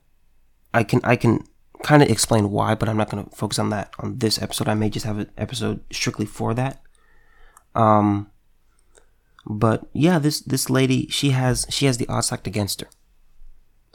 I 0.74 0.84
can, 0.84 1.01
I 1.03 1.15
can 1.15 1.46
kind 1.84 2.03
of 2.03 2.10
explain 2.10 2.51
why, 2.51 2.75
but 2.75 2.88
I'm 2.88 2.98
not 2.98 3.10
going 3.10 3.24
to 3.24 3.36
focus 3.36 3.60
on 3.60 3.70
that 3.70 3.93
on 4.00 4.20
this 4.20 4.41
episode. 4.41 4.67
I 4.67 4.74
may 4.74 4.89
just 4.89 5.05
have 5.05 5.17
an 5.17 5.31
episode 5.38 5.81
strictly 5.91 6.25
for 6.25 6.53
that. 6.53 6.81
Um, 7.75 8.29
but 9.46 9.88
yeah, 9.93 10.20
this 10.20 10.39
this 10.41 10.70
lady, 10.70 11.08
she 11.08 11.31
has 11.31 11.65
she 11.70 11.86
has 11.86 11.98
the 11.98 12.08
odds 12.08 12.27
stacked 12.27 12.48
against 12.48 12.81
her. 12.81 12.88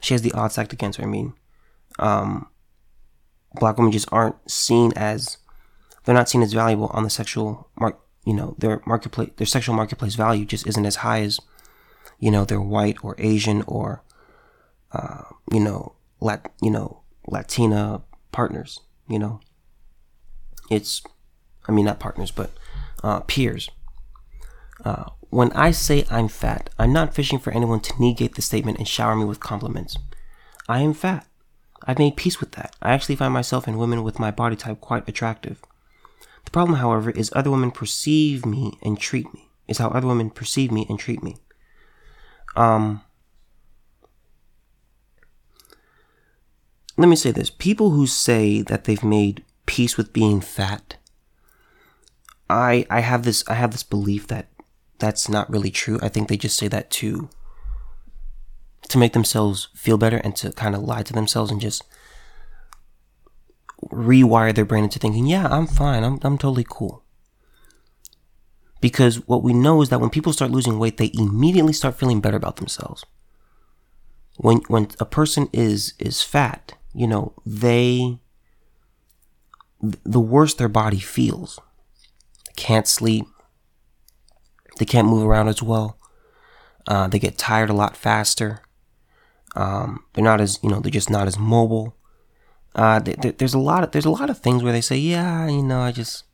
She 0.03 0.15
has 0.15 0.23
the 0.23 0.33
odds 0.33 0.55
stacked 0.55 0.73
against 0.73 0.99
her. 0.99 1.05
I 1.05 1.09
mean, 1.09 1.35
um, 1.99 2.49
black 3.55 3.79
women 3.79 3.93
just 3.93 4.09
aren't 4.13 4.51
seen 4.51 4.93
as 4.97 5.39
they're 6.07 6.15
not 6.15 6.29
seen 6.29 6.43
as 6.43 6.53
valuable 6.53 6.91
on 6.95 7.03
the 7.03 7.11
sexual 7.11 7.69
mark. 7.79 8.01
You 8.25 8.33
know, 8.33 8.55
their 8.59 8.81
marketplace, 8.87 9.31
their 9.37 9.47
sexual 9.47 9.75
marketplace 9.75 10.15
value 10.15 10.45
just 10.45 10.67
isn't 10.67 10.87
as 10.87 10.97
high 10.97 11.21
as 11.21 11.39
you 12.19 12.31
know 12.31 12.45
their 12.45 12.61
white 12.61 12.97
or 13.03 13.15
Asian 13.19 13.63
or 13.67 14.03
uh, 14.93 15.23
you 15.53 15.61
know 15.61 15.95
lat 16.21 16.51
you 16.63 16.71
know 16.71 17.03
Latina 17.27 18.03
partners. 18.33 18.81
You 19.09 19.19
know, 19.19 19.41
it's 20.71 21.03
I 21.69 21.73
mean 21.73 21.85
not 21.85 22.01
partners 22.01 22.31
but 22.31 22.51
uh, 23.03 23.21
peers. 23.21 23.69
Uh, 24.85 25.11
when 25.31 25.53
I 25.53 25.71
say 25.73 26.05
I'm 26.11 26.29
fat, 26.29 26.71
I'm 26.79 26.93
not 26.93 27.15
fishing 27.15 27.39
for 27.39 27.53
anyone 27.53 27.81
to 27.81 28.01
negate 28.01 28.37
the 28.37 28.43
statement 28.43 28.79
and 28.79 28.87
shower 28.87 29.17
me 29.17 29.25
with 29.25 29.41
compliments. 29.41 29.97
I 30.69 30.81
am 30.81 30.95
fat. 30.95 31.27
I've 31.85 31.99
made 31.99 32.17
peace 32.17 32.41
with 32.41 32.53
that. 32.53 32.75
I 32.81 32.93
actually 32.93 33.17
find 33.17 33.33
myself 33.33 33.67
and 33.67 33.79
women 33.79 34.03
with 34.03 34.19
my 34.19 34.31
body 34.31 34.57
type 34.57 34.81
quite 34.81 35.09
attractive. 35.09 35.63
The 36.47 36.51
problem, 36.51 36.79
however, 36.79 37.11
is 37.11 37.31
other 37.35 37.51
women 37.51 37.71
perceive 37.71 38.47
me 38.47 38.79
and 38.83 38.99
treat 38.99 39.33
me. 39.35 39.51
Is 39.69 39.79
how 39.79 39.89
other 39.89 40.07
women 40.07 40.31
perceive 40.31 40.73
me 40.73 40.87
and 40.89 40.99
treat 40.99 41.23
me. 41.23 41.37
Um, 42.55 43.03
let 46.97 47.09
me 47.09 47.17
say 47.17 47.33
this: 47.33 47.51
people 47.51 47.91
who 47.91 48.07
say 48.07 48.63
that 48.63 48.85
they've 48.85 49.05
made 49.05 49.45
peace 49.67 49.97
with 49.97 50.13
being 50.13 50.41
fat, 50.41 50.97
I 52.49 52.87
I 52.89 53.01
have 53.01 53.25
this 53.25 53.45
I 53.49 53.55
have 53.55 53.73
this 53.73 53.83
belief 53.83 54.29
that 54.29 54.49
that's 54.99 55.29
not 55.29 55.51
really 55.51 55.71
true. 55.71 55.99
I 56.01 56.09
think 56.09 56.29
they 56.29 56.37
just 56.37 56.57
say 56.57 56.69
that 56.69 56.91
to 56.93 57.29
to 58.89 58.99
make 58.99 59.13
themselves 59.13 59.69
feel 59.75 59.99
better 59.99 60.19
and 60.19 60.37
to 60.37 60.53
kind 60.53 60.77
of 60.77 60.83
lie 60.83 61.03
to 61.03 61.13
themselves 61.13 61.51
and 61.51 61.61
just 61.61 61.83
rewire 63.85 64.55
their 64.55 64.65
brain 64.65 64.85
into 64.85 64.99
thinking, 64.99 65.27
yeah, 65.27 65.47
I'm 65.49 65.67
fine. 65.67 66.03
I'm, 66.03 66.19
I'm 66.23 66.39
totally 66.39 66.67
cool. 66.69 67.03
Because 68.81 69.27
what 69.27 69.43
we 69.43 69.53
know 69.53 69.83
is 69.83 69.89
that 69.89 70.01
when 70.01 70.11
people 70.11 70.33
start 70.33 70.51
losing 70.51 70.79
weight, 70.79 70.97
they 70.97 71.11
immediately 71.15 71.73
start 71.73 71.99
feeling 71.99 72.21
better 72.21 72.37
about 72.37 72.57
themselves. 72.57 73.05
When, 74.37 74.59
when 74.69 74.89
a 75.01 75.07
person 75.07 75.49
is, 75.53 75.95
is 75.99 76.23
fat, 76.23 76.75
you 76.95 77.07
know, 77.07 77.35
they, 77.45 78.19
the 79.81 80.21
worse 80.21 80.55
their 80.55 80.69
body 80.69 81.01
feels. 81.01 81.59
Can't 82.57 82.87
sleep. 82.87 83.27
They 84.79 84.85
can't 84.85 85.09
move 85.09 85.27
around 85.27 85.49
as 85.49 85.63
well. 85.63 85.99
Uh, 86.87 87.09
they 87.09 87.19
get 87.19 87.39
tired 87.39 87.71
a 87.71 87.75
lot 87.75 87.97
faster. 87.97 88.61
Um, 89.55 90.05
they're 90.13 90.25
not 90.25 90.41
as 90.41 90.59
you 90.63 90.69
know 90.69 90.81
they're 90.81 90.91
just 90.91 91.11
not 91.11 91.27
as 91.27 91.39
mobile. 91.39 91.96
Uh, 92.77 92.99
they, 93.01 93.15
they, 93.15 93.31
there's 93.31 93.55
a 93.55 93.59
lot 93.59 93.83
of 93.83 93.91
there's 93.91 94.05
a 94.05 94.11
lot 94.11 94.29
of 94.29 94.39
things 94.39 94.63
where 94.63 94.73
they 94.73 94.83
say 94.83 94.97
yeah 94.97 95.49
you 95.49 95.63
know 95.63 95.81
I 95.81 95.93
just 95.93 96.25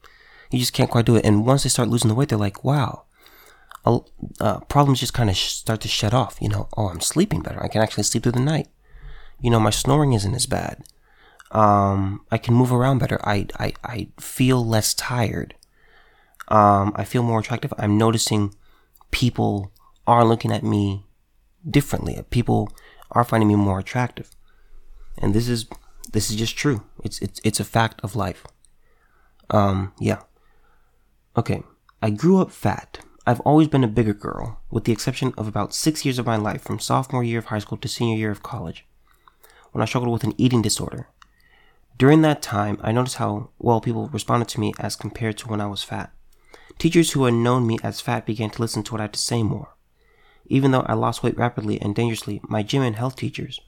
you 0.50 0.58
just 0.58 0.72
can't 0.72 0.90
quite 0.90 1.06
do 1.06 1.16
it. 1.16 1.24
And 1.24 1.46
once 1.46 1.62
they 1.62 1.68
start 1.70 1.88
losing 1.88 2.08
the 2.08 2.14
weight, 2.14 2.28
they're 2.28 2.38
like 2.38 2.64
wow, 2.64 3.04
uh, 3.86 4.60
problems 4.68 5.00
just 5.00 5.14
kind 5.14 5.30
of 5.30 5.36
sh- 5.36 5.52
start 5.52 5.80
to 5.82 5.88
shut 5.88 6.12
off. 6.12 6.36
You 6.40 6.48
know 6.48 6.68
oh 6.76 6.88
I'm 6.88 7.00
sleeping 7.00 7.42
better. 7.42 7.62
I 7.62 7.68
can 7.68 7.80
actually 7.80 8.02
sleep 8.02 8.24
through 8.24 8.32
the 8.32 8.40
night. 8.40 8.68
You 9.40 9.50
know 9.50 9.60
my 9.60 9.70
snoring 9.70 10.12
isn't 10.12 10.34
as 10.34 10.46
bad. 10.46 10.84
Um, 11.52 12.24
I 12.30 12.38
can 12.38 12.54
move 12.54 12.72
around 12.72 12.98
better. 12.98 13.20
I 13.22 13.46
I 13.58 13.72
I 13.84 14.08
feel 14.18 14.66
less 14.66 14.94
tired. 14.94 15.54
Um, 16.48 16.92
I 16.96 17.04
feel 17.04 17.22
more 17.22 17.38
attractive. 17.38 17.72
I'm 17.78 17.96
noticing 17.96 18.54
people 19.12 19.70
are 20.06 20.24
looking 20.24 20.50
at 20.52 20.64
me 20.64 21.04
differently. 21.68 22.20
People 22.30 22.72
are 23.12 23.24
finding 23.24 23.48
me 23.48 23.54
more 23.54 23.78
attractive. 23.78 24.30
And 25.18 25.34
this 25.34 25.48
is 25.48 25.66
this 26.12 26.30
is 26.30 26.36
just 26.36 26.56
true. 26.56 26.84
It's 27.02 27.20
it's 27.20 27.40
it's 27.42 27.60
a 27.60 27.64
fact 27.64 28.00
of 28.02 28.16
life. 28.16 28.46
Um, 29.50 29.92
yeah. 29.98 30.20
Okay. 31.36 31.62
I 32.00 32.10
grew 32.10 32.40
up 32.40 32.50
fat. 32.50 33.00
I've 33.26 33.40
always 33.40 33.68
been 33.68 33.84
a 33.84 33.88
bigger 33.88 34.14
girl, 34.14 34.60
with 34.70 34.84
the 34.84 34.92
exception 34.92 35.32
of 35.38 35.46
about 35.46 35.74
six 35.74 36.04
years 36.04 36.18
of 36.18 36.26
my 36.26 36.36
life 36.36 36.62
from 36.62 36.80
sophomore 36.80 37.22
year 37.22 37.38
of 37.38 37.46
high 37.46 37.60
school 37.60 37.78
to 37.78 37.88
senior 37.88 38.16
year 38.16 38.32
of 38.32 38.42
college, 38.42 38.84
when 39.70 39.80
I 39.80 39.84
struggled 39.84 40.12
with 40.12 40.24
an 40.24 40.34
eating 40.36 40.60
disorder. 40.60 41.08
During 41.96 42.22
that 42.22 42.42
time, 42.42 42.78
I 42.82 42.90
noticed 42.90 43.16
how 43.16 43.50
well 43.58 43.80
people 43.80 44.08
responded 44.08 44.48
to 44.48 44.60
me 44.60 44.72
as 44.80 44.96
compared 44.96 45.38
to 45.38 45.48
when 45.48 45.60
I 45.60 45.66
was 45.66 45.84
fat. 45.84 46.12
Teachers 46.78 47.12
who 47.12 47.24
had 47.24 47.34
known 47.34 47.66
me 47.66 47.78
as 47.82 48.00
fat 48.00 48.26
began 48.26 48.50
to 48.50 48.60
listen 48.60 48.82
to 48.82 48.92
what 48.92 49.00
I 49.00 49.04
had 49.04 49.12
to 49.12 49.20
say 49.20 49.42
more. 49.42 49.76
Even 50.46 50.72
though 50.72 50.80
I 50.80 50.94
lost 50.94 51.22
weight 51.22 51.36
rapidly 51.36 51.80
and 51.80 51.94
dangerously, 51.94 52.40
my 52.48 52.64
gym 52.64 52.82
and 52.82 52.96
health 52.96 53.14
teachers 53.14 53.60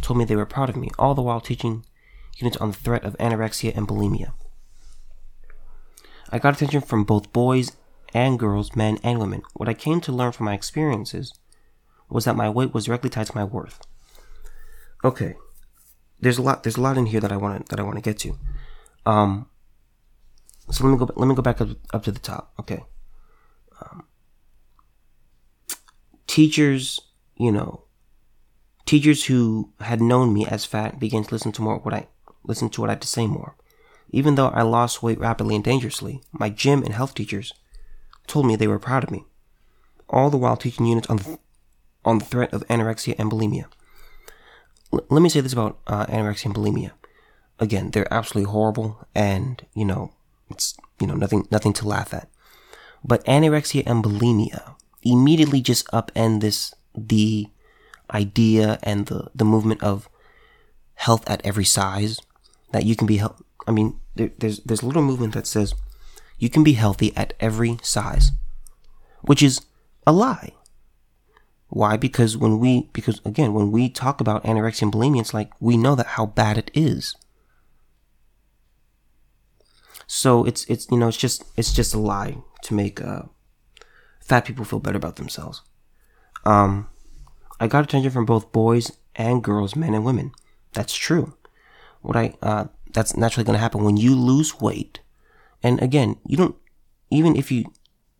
told 0.00 0.18
me 0.18 0.24
they 0.24 0.36
were 0.36 0.46
proud 0.46 0.68
of 0.68 0.76
me, 0.76 0.90
all 0.98 1.14
the 1.14 1.22
while 1.22 1.40
teaching 1.40 1.84
units 2.36 2.56
on 2.58 2.70
the 2.70 2.76
threat 2.76 3.04
of 3.04 3.16
anorexia 3.18 3.76
and 3.76 3.88
bulimia. 3.88 4.32
I 6.30 6.38
got 6.38 6.54
attention 6.54 6.80
from 6.80 7.04
both 7.04 7.32
boys 7.32 7.72
and 8.12 8.38
girls, 8.38 8.74
men 8.74 8.98
and 9.02 9.18
women. 9.18 9.42
What 9.54 9.68
I 9.68 9.74
came 9.74 10.00
to 10.02 10.12
learn 10.12 10.32
from 10.32 10.46
my 10.46 10.54
experiences 10.54 11.34
was 12.08 12.24
that 12.24 12.36
my 12.36 12.48
weight 12.48 12.74
was 12.74 12.86
directly 12.86 13.10
tied 13.10 13.26
to 13.26 13.36
my 13.36 13.44
worth. 13.44 13.80
Okay, 15.04 15.36
there's 16.20 16.38
a 16.38 16.42
lot. 16.42 16.62
There's 16.62 16.76
a 16.76 16.80
lot 16.80 16.98
in 16.98 17.06
here 17.06 17.20
that 17.20 17.32
I 17.32 17.36
want 17.36 17.68
that 17.68 17.80
I 17.80 17.82
want 17.82 17.96
to 17.96 18.02
get 18.02 18.18
to. 18.20 18.38
Um, 19.04 19.48
so 20.70 20.84
let 20.84 20.92
me 20.92 20.98
go. 20.98 21.12
Let 21.14 21.28
me 21.28 21.34
go 21.34 21.42
back 21.42 21.60
up, 21.60 21.68
up 21.92 22.04
to 22.04 22.12
the 22.12 22.18
top. 22.18 22.52
Okay. 22.58 22.82
Um, 23.80 24.04
teachers, 26.26 27.00
you 27.36 27.52
know, 27.52 27.84
teachers 28.86 29.24
who 29.24 29.70
had 29.80 30.00
known 30.00 30.32
me 30.32 30.46
as 30.46 30.64
fat 30.64 30.98
began 30.98 31.24
to 31.24 31.34
listen 31.34 31.52
to 31.52 31.62
more 31.62 31.78
what 31.78 31.92
I 31.92 32.06
listen 32.44 32.70
to 32.70 32.80
what 32.80 32.90
I 32.90 32.94
had 32.94 33.02
to 33.02 33.08
say 33.08 33.26
more. 33.26 33.56
Even 34.10 34.36
though 34.36 34.48
I 34.48 34.62
lost 34.62 35.02
weight 35.02 35.18
rapidly 35.18 35.56
and 35.56 35.64
dangerously, 35.64 36.22
my 36.32 36.48
gym 36.48 36.82
and 36.84 36.94
health 36.94 37.14
teachers 37.14 37.52
told 38.26 38.46
me 38.46 38.54
they 38.54 38.68
were 38.68 38.78
proud 38.78 39.02
of 39.02 39.10
me. 39.10 39.24
All 40.08 40.30
the 40.30 40.36
while 40.36 40.56
teaching 40.56 40.86
units 40.86 41.10
on 41.10 41.16
the, 41.16 41.38
on 42.04 42.18
the 42.18 42.24
threat 42.24 42.52
of 42.54 42.66
anorexia 42.68 43.16
and 43.18 43.30
bulimia. 43.30 43.64
L- 44.92 45.04
let 45.10 45.20
me 45.20 45.28
say 45.28 45.40
this 45.40 45.52
about 45.52 45.78
uh, 45.88 46.06
anorexia 46.06 46.46
and 46.46 46.54
bulimia. 46.54 46.92
Again, 47.58 47.90
they're 47.90 48.12
absolutely 48.12 48.50
horrible, 48.52 49.06
and 49.14 49.66
you 49.74 49.84
know 49.84 50.12
it's 50.50 50.76
you 51.00 51.06
know 51.06 51.14
nothing 51.14 51.48
nothing 51.50 51.72
to 51.72 51.88
laugh 51.88 52.14
at. 52.14 52.28
But 53.02 53.24
anorexia 53.24 53.82
and 53.86 54.04
bulimia 54.04 54.76
immediately 55.02 55.60
just 55.60 55.86
upend 55.88 56.42
this 56.42 56.74
the 56.94 57.48
idea 58.12 58.78
and 58.82 59.06
the 59.06 59.30
the 59.34 59.44
movement 59.44 59.82
of 59.82 60.08
health 60.94 61.28
at 61.28 61.44
every 61.44 61.64
size 61.64 62.20
that 62.72 62.84
you 62.84 62.96
can 62.96 63.06
be 63.06 63.18
health. 63.18 63.42
I 63.66 63.70
mean, 63.72 64.00
there, 64.14 64.30
there's 64.38 64.60
there's 64.60 64.82
a 64.82 64.86
little 64.86 65.02
movement 65.02 65.34
that 65.34 65.46
says 65.46 65.74
you 66.38 66.50
can 66.50 66.64
be 66.64 66.74
healthy 66.74 67.16
at 67.16 67.34
every 67.40 67.78
size, 67.82 68.32
which 69.22 69.42
is 69.42 69.60
a 70.06 70.12
lie. 70.12 70.52
Why? 71.68 71.96
Because 71.96 72.36
when 72.36 72.58
we, 72.58 72.88
because 72.92 73.20
again, 73.24 73.52
when 73.52 73.72
we 73.72 73.88
talk 73.88 74.20
about 74.20 74.44
anorexia 74.44 74.82
and 74.82 74.92
bulimia, 74.92 75.20
it's 75.20 75.34
like 75.34 75.50
we 75.60 75.76
know 75.76 75.94
that 75.94 76.06
how 76.06 76.26
bad 76.26 76.58
it 76.58 76.70
is. 76.74 77.16
So 80.06 80.44
it's 80.44 80.64
it's 80.66 80.86
you 80.90 80.96
know 80.96 81.08
it's 81.08 81.16
just 81.16 81.44
it's 81.56 81.72
just 81.72 81.92
a 81.92 81.98
lie 81.98 82.38
to 82.62 82.74
make 82.74 83.00
uh, 83.00 83.22
fat 84.20 84.44
people 84.44 84.64
feel 84.64 84.78
better 84.78 84.96
about 84.96 85.16
themselves. 85.16 85.62
Um, 86.44 86.88
I 87.58 87.66
got 87.66 87.84
attention 87.84 88.10
from 88.10 88.26
both 88.26 88.52
boys 88.52 88.92
and 89.14 89.42
girls, 89.42 89.76
men 89.76 89.94
and 89.94 90.04
women. 90.04 90.32
That's 90.72 90.94
true. 90.94 91.34
What 92.02 92.16
I 92.16 92.34
uh, 92.42 92.66
that's 92.92 93.16
naturally 93.16 93.44
going 93.44 93.56
to 93.56 93.60
happen 93.60 93.84
when 93.84 93.96
you 93.96 94.14
lose 94.14 94.60
weight. 94.60 95.00
And 95.62 95.82
again, 95.82 96.16
you 96.26 96.36
don't 96.36 96.56
even 97.10 97.36
if 97.36 97.50
you 97.50 97.64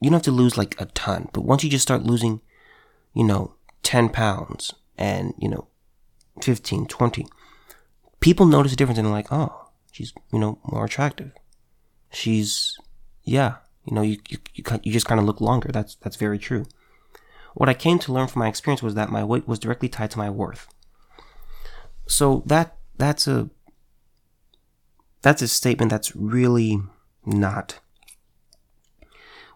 you 0.00 0.10
don't 0.10 0.14
have 0.14 0.22
to 0.22 0.30
lose 0.30 0.56
like 0.56 0.80
a 0.80 0.86
ton, 0.86 1.28
but 1.32 1.44
once 1.44 1.64
you 1.64 1.70
just 1.70 1.82
start 1.82 2.02
losing, 2.02 2.40
you 3.14 3.24
know, 3.24 3.54
10 3.82 4.10
pounds 4.10 4.74
and, 4.98 5.32
you 5.38 5.48
know, 5.48 5.68
15, 6.42 6.86
20, 6.86 7.26
people 8.20 8.44
notice 8.44 8.72
a 8.72 8.76
difference 8.76 8.98
and 8.98 9.06
they're 9.06 9.12
like, 9.12 9.32
"Oh, 9.32 9.68
she's, 9.90 10.12
you 10.32 10.38
know, 10.38 10.58
more 10.64 10.84
attractive." 10.84 11.32
She's 12.10 12.76
yeah, 13.24 13.56
you 13.84 13.94
know, 13.94 14.02
you 14.02 14.18
you 14.28 14.38
you, 14.54 14.64
you 14.82 14.92
just 14.92 15.06
kind 15.06 15.20
of 15.20 15.26
look 15.26 15.40
longer. 15.40 15.70
That's 15.72 15.96
that's 15.96 16.16
very 16.16 16.38
true. 16.38 16.66
What 17.56 17.70
I 17.70 17.74
came 17.74 17.98
to 18.00 18.12
learn 18.12 18.28
from 18.28 18.40
my 18.40 18.48
experience 18.48 18.82
was 18.82 18.96
that 18.96 19.08
my 19.08 19.24
weight 19.24 19.48
was 19.48 19.58
directly 19.58 19.88
tied 19.88 20.10
to 20.10 20.18
my 20.18 20.28
worth. 20.28 20.68
So 22.06 22.42
that 22.44 22.76
that's 22.98 23.26
a 23.26 23.48
that's 25.22 25.40
a 25.40 25.48
statement 25.48 25.90
that's 25.90 26.14
really 26.14 26.82
not. 27.24 27.78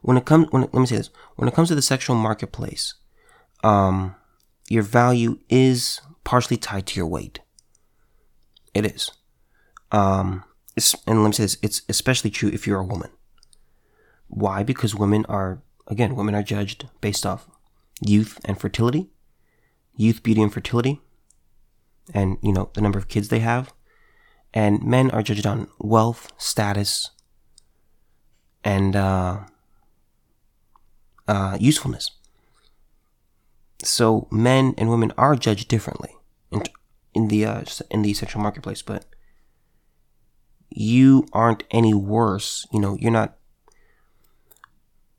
When 0.00 0.16
it 0.16 0.25
comes, 0.25 0.47
when 0.50 0.62
it, 0.62 0.73
let 0.73 0.80
me 0.80 0.87
say 0.87 0.97
this: 0.97 1.11
when 1.37 1.47
it 1.47 1.54
comes 1.54 1.69
to 1.69 1.75
the 1.75 1.83
sexual 1.83 2.16
marketplace, 2.16 2.95
um, 3.62 4.14
your 4.71 4.83
value 4.83 5.38
is 5.50 6.00
partially 6.25 6.57
tied 6.57 6.87
to 6.87 6.97
your 6.97 7.07
weight. 7.07 7.40
It 8.73 8.87
is, 8.87 9.11
um, 9.92 10.45
and 11.07 11.23
let 11.23 11.28
me 11.28 11.33
say 11.35 11.45
this: 11.45 11.59
it's 11.61 11.83
especially 11.87 12.30
true 12.30 12.49
if 12.49 12.66
you're 12.66 12.80
a 12.80 12.87
woman. 12.87 13.11
Why? 14.28 14.62
Because 14.62 14.95
women 14.95 15.26
are, 15.28 15.61
again, 15.87 16.16
women 16.16 16.35
are 16.35 16.42
judged 16.42 16.88
based 17.02 17.26
off 17.26 17.47
youth 18.00 18.38
and 18.45 18.59
fertility, 18.59 19.11
youth, 19.97 20.23
beauty, 20.23 20.42
and 20.42 20.52
fertility, 20.52 21.00
and 22.14 22.38
you 22.42 22.52
know 22.52 22.71
the 22.75 22.80
number 22.80 22.99
of 22.99 23.09
kids 23.09 23.28
they 23.28 23.40
have, 23.40 23.73
and 24.52 24.83
men 24.83 25.11
are 25.11 25.23
judged 25.23 25.47
on 25.47 25.69
wealth, 25.78 26.33
status, 26.38 27.11
and 28.64 28.97
uh, 28.97 29.40
uh, 31.28 31.57
usefulness. 31.61 32.11
So 33.82 34.28
men 34.30 34.75
and 34.76 34.91
women 34.91 35.13
are 35.17 35.36
judged 35.36 35.69
differently 35.69 36.15
in, 36.50 36.63
in 37.15 37.28
the 37.28 37.47
uh, 37.47 37.63
in 37.91 38.02
the 38.02 38.15
sexual 38.15 38.43
marketplace, 38.43 38.82
but 38.82 39.06
you 40.71 41.26
aren't 41.32 41.65
any 41.71 41.95
worse. 41.95 42.67
You 42.73 42.80
know, 42.80 42.97
you're 42.99 43.10
not. 43.10 43.36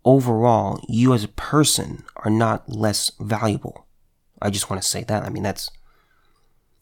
Overall, 0.03 0.83
you 0.87 1.13
as 1.13 1.23
a 1.23 1.27
person 1.27 2.03
are 2.17 2.31
not 2.31 2.67
less 2.67 3.11
valuable. 3.19 3.87
I 4.41 4.49
just 4.49 4.69
want 4.69 4.81
to 4.81 4.87
say 4.87 5.03
that. 5.03 5.23
I 5.23 5.29
mean, 5.29 5.43
that's 5.43 5.69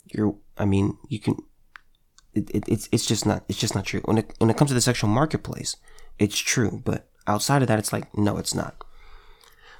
you're. 0.05 0.35
I 0.57 0.65
mean, 0.65 0.97
you 1.09 1.19
can. 1.19 1.35
It, 2.33 2.49
it, 2.53 2.63
it's 2.67 2.87
it's 2.91 3.05
just 3.05 3.25
not 3.25 3.43
it's 3.49 3.59
just 3.59 3.75
not 3.75 3.85
true. 3.85 4.01
When 4.05 4.17
it 4.17 4.33
when 4.37 4.49
it 4.49 4.57
comes 4.57 4.69
to 4.69 4.75
the 4.75 4.81
sexual 4.81 5.09
marketplace, 5.09 5.75
it's 6.17 6.37
true, 6.37 6.81
but 6.85 7.09
outside 7.27 7.61
of 7.61 7.67
that, 7.67 7.79
it's 7.79 7.91
like 7.91 8.17
no, 8.17 8.37
it's 8.37 8.55
not. 8.55 8.83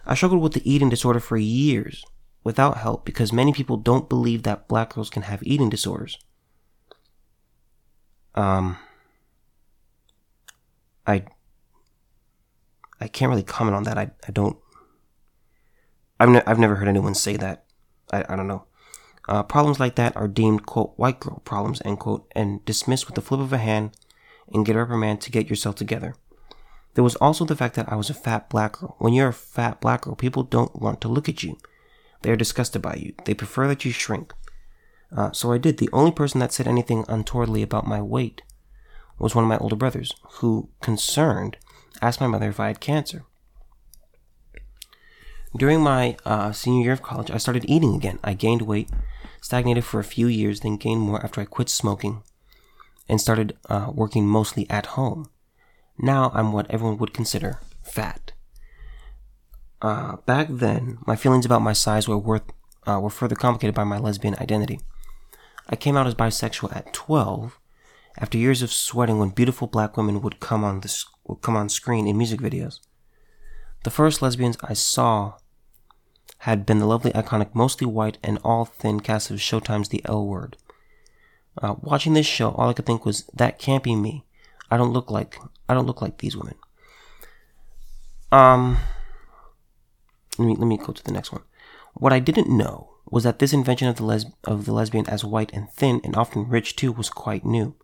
I 0.05 0.15
struggled 0.15 0.41
with 0.41 0.53
the 0.53 0.69
eating 0.69 0.89
disorder 0.89 1.19
for 1.19 1.37
years 1.37 2.03
without 2.43 2.77
help 2.77 3.05
because 3.05 3.31
many 3.31 3.53
people 3.53 3.77
don't 3.77 4.09
believe 4.09 4.43
that 4.43 4.67
black 4.67 4.95
girls 4.95 5.09
can 5.09 5.23
have 5.23 5.43
eating 5.43 5.69
disorders. 5.69 6.17
Um, 8.35 8.77
I 11.05 11.25
I 12.99 13.07
can't 13.07 13.29
really 13.29 13.43
comment 13.43 13.75
on 13.75 13.83
that. 13.83 13.97
I, 13.97 14.11
I 14.27 14.31
don't. 14.31 14.57
I've, 16.19 16.29
ne- 16.29 16.43
I've 16.45 16.59
never 16.59 16.75
heard 16.75 16.87
anyone 16.87 17.15
say 17.15 17.37
that. 17.37 17.65
I, 18.11 18.25
I 18.27 18.35
don't 18.35 18.47
know. 18.47 18.65
Uh, 19.27 19.43
problems 19.43 19.79
like 19.79 19.95
that 19.95 20.15
are 20.17 20.27
deemed, 20.27 20.65
quote, 20.65 20.93
white 20.97 21.19
girl 21.19 21.41
problems, 21.45 21.81
end 21.85 21.99
quote, 21.99 22.31
and 22.35 22.65
dismissed 22.65 23.05
with 23.05 23.15
the 23.15 23.21
flip 23.21 23.39
of 23.39 23.53
a 23.53 23.57
hand 23.59 23.91
and 24.51 24.65
get 24.65 24.75
a 24.75 24.79
reprimand 24.79 25.21
to 25.21 25.31
get 25.31 25.49
yourself 25.49 25.75
together. 25.75 26.15
There 26.95 27.03
was 27.03 27.15
also 27.17 27.45
the 27.45 27.55
fact 27.55 27.75
that 27.75 27.91
I 27.91 27.95
was 27.95 28.09
a 28.09 28.15
fat 28.15 28.49
black 28.49 28.79
girl. 28.79 28.95
When 28.97 29.13
you're 29.13 29.29
a 29.29 29.33
fat 29.33 29.79
black 29.79 30.01
girl, 30.01 30.15
people 30.15 30.43
don't 30.43 30.81
want 30.81 30.99
to 31.01 31.07
look 31.07 31.29
at 31.29 31.43
you. 31.43 31.57
They 32.21 32.31
are 32.31 32.35
disgusted 32.35 32.81
by 32.81 32.95
you. 32.95 33.13
They 33.25 33.33
prefer 33.33 33.67
that 33.67 33.85
you 33.85 33.91
shrink. 33.91 34.33
Uh, 35.15 35.31
so 35.31 35.51
I 35.51 35.57
did. 35.57 35.77
The 35.77 35.89
only 35.93 36.11
person 36.11 36.39
that 36.39 36.51
said 36.51 36.67
anything 36.67 37.05
untowardly 37.07 37.61
about 37.61 37.87
my 37.87 38.01
weight 38.01 38.41
was 39.17 39.35
one 39.35 39.43
of 39.43 39.49
my 39.49 39.57
older 39.57 39.75
brothers, 39.75 40.15
who, 40.33 40.69
concerned, 40.81 41.57
asked 42.01 42.21
my 42.21 42.27
mother 42.27 42.49
if 42.49 42.59
I 42.59 42.67
had 42.67 42.79
cancer. 42.79 43.23
During 45.57 45.81
my 45.81 46.15
uh, 46.25 46.51
senior 46.51 46.83
year 46.83 46.93
of 46.93 47.01
college, 47.01 47.31
I 47.31 47.37
started 47.37 47.65
eating 47.67 47.95
again. 47.95 48.19
I 48.23 48.33
gained 48.33 48.61
weight, 48.61 48.89
stagnated 49.41 49.83
for 49.83 49.99
a 49.99 50.03
few 50.03 50.27
years, 50.27 50.59
then 50.59 50.77
gained 50.77 51.01
more 51.01 51.23
after 51.23 51.41
I 51.41 51.45
quit 51.45 51.69
smoking 51.69 52.21
and 53.07 53.19
started 53.19 53.57
uh, 53.67 53.91
working 53.93 54.27
mostly 54.27 54.69
at 54.69 54.87
home. 54.97 55.29
Now 55.97 56.31
I'm 56.33 56.53
what 56.53 56.69
everyone 56.69 56.97
would 56.99 57.13
consider 57.13 57.59
fat. 57.81 58.31
Uh, 59.81 60.17
back 60.25 60.47
then, 60.49 60.99
my 61.07 61.15
feelings 61.15 61.45
about 61.45 61.61
my 61.61 61.73
size 61.73 62.07
were 62.07 62.17
worth 62.17 62.43
uh, 62.87 62.99
were 62.99 63.09
further 63.09 63.35
complicated 63.35 63.75
by 63.75 63.83
my 63.83 63.97
lesbian 63.97 64.35
identity. 64.39 64.79
I 65.67 65.75
came 65.75 65.97
out 65.97 66.07
as 66.07 66.15
bisexual 66.15 66.75
at 66.75 66.93
12, 66.93 67.59
after 68.17 68.37
years 68.37 68.61
of 68.61 68.71
sweating 68.71 69.19
when 69.19 69.29
beautiful 69.29 69.67
black 69.67 69.97
women 69.97 70.21
would 70.21 70.39
come 70.39 70.63
on 70.63 70.81
the 70.81 70.87
would 71.29 71.41
come 71.41 71.55
on 71.55 71.69
screen 71.69 72.07
in 72.07 72.17
music 72.17 72.39
videos. 72.39 72.79
The 73.83 73.91
first 73.91 74.21
lesbians 74.21 74.57
I 74.61 74.73
saw 74.73 75.35
had 76.39 76.65
been 76.65 76.79
the 76.79 76.85
lovely, 76.85 77.11
iconic, 77.11 77.53
mostly 77.53 77.87
white 77.87 78.17
and 78.23 78.39
all 78.43 78.65
thin 78.65 78.99
cast 78.99 79.29
of 79.29 79.37
Showtime's 79.37 79.89
The 79.89 80.01
L 80.05 80.25
Word. 80.25 80.57
Uh, 81.61 81.75
watching 81.81 82.13
this 82.13 82.25
show, 82.25 82.51
all 82.51 82.69
I 82.69 82.73
could 82.73 82.85
think 82.85 83.05
was, 83.05 83.25
"That 83.33 83.59
can't 83.59 83.83
be 83.83 83.95
me. 83.95 84.25
I 84.71 84.77
don't 84.77 84.93
look 84.93 85.11
like 85.11 85.39
I 85.67 85.73
don't 85.73 85.87
look 85.87 86.01
like 86.01 86.17
these 86.17 86.37
women." 86.37 86.55
Um, 88.31 88.77
let 90.37 90.45
me 90.45 90.55
let 90.55 90.67
me 90.67 90.77
go 90.77 90.93
to 90.93 91.03
the 91.03 91.11
next 91.11 91.31
one. 91.31 91.43
What 91.93 92.13
I 92.13 92.19
didn't 92.19 92.55
know 92.55 92.91
was 93.09 93.23
that 93.23 93.39
this 93.39 93.53
invention 93.53 93.87
of 93.87 93.97
the 93.97 94.05
les- 94.05 94.31
of 94.43 94.65
the 94.65 94.73
lesbian 94.73 95.09
as 95.09 95.25
white 95.25 95.51
and 95.53 95.69
thin 95.69 95.99
and 96.03 96.15
often 96.15 96.47
rich 96.47 96.75
too 96.75 96.91
was 96.91 97.09
quite 97.09 97.43
new. 97.45 97.75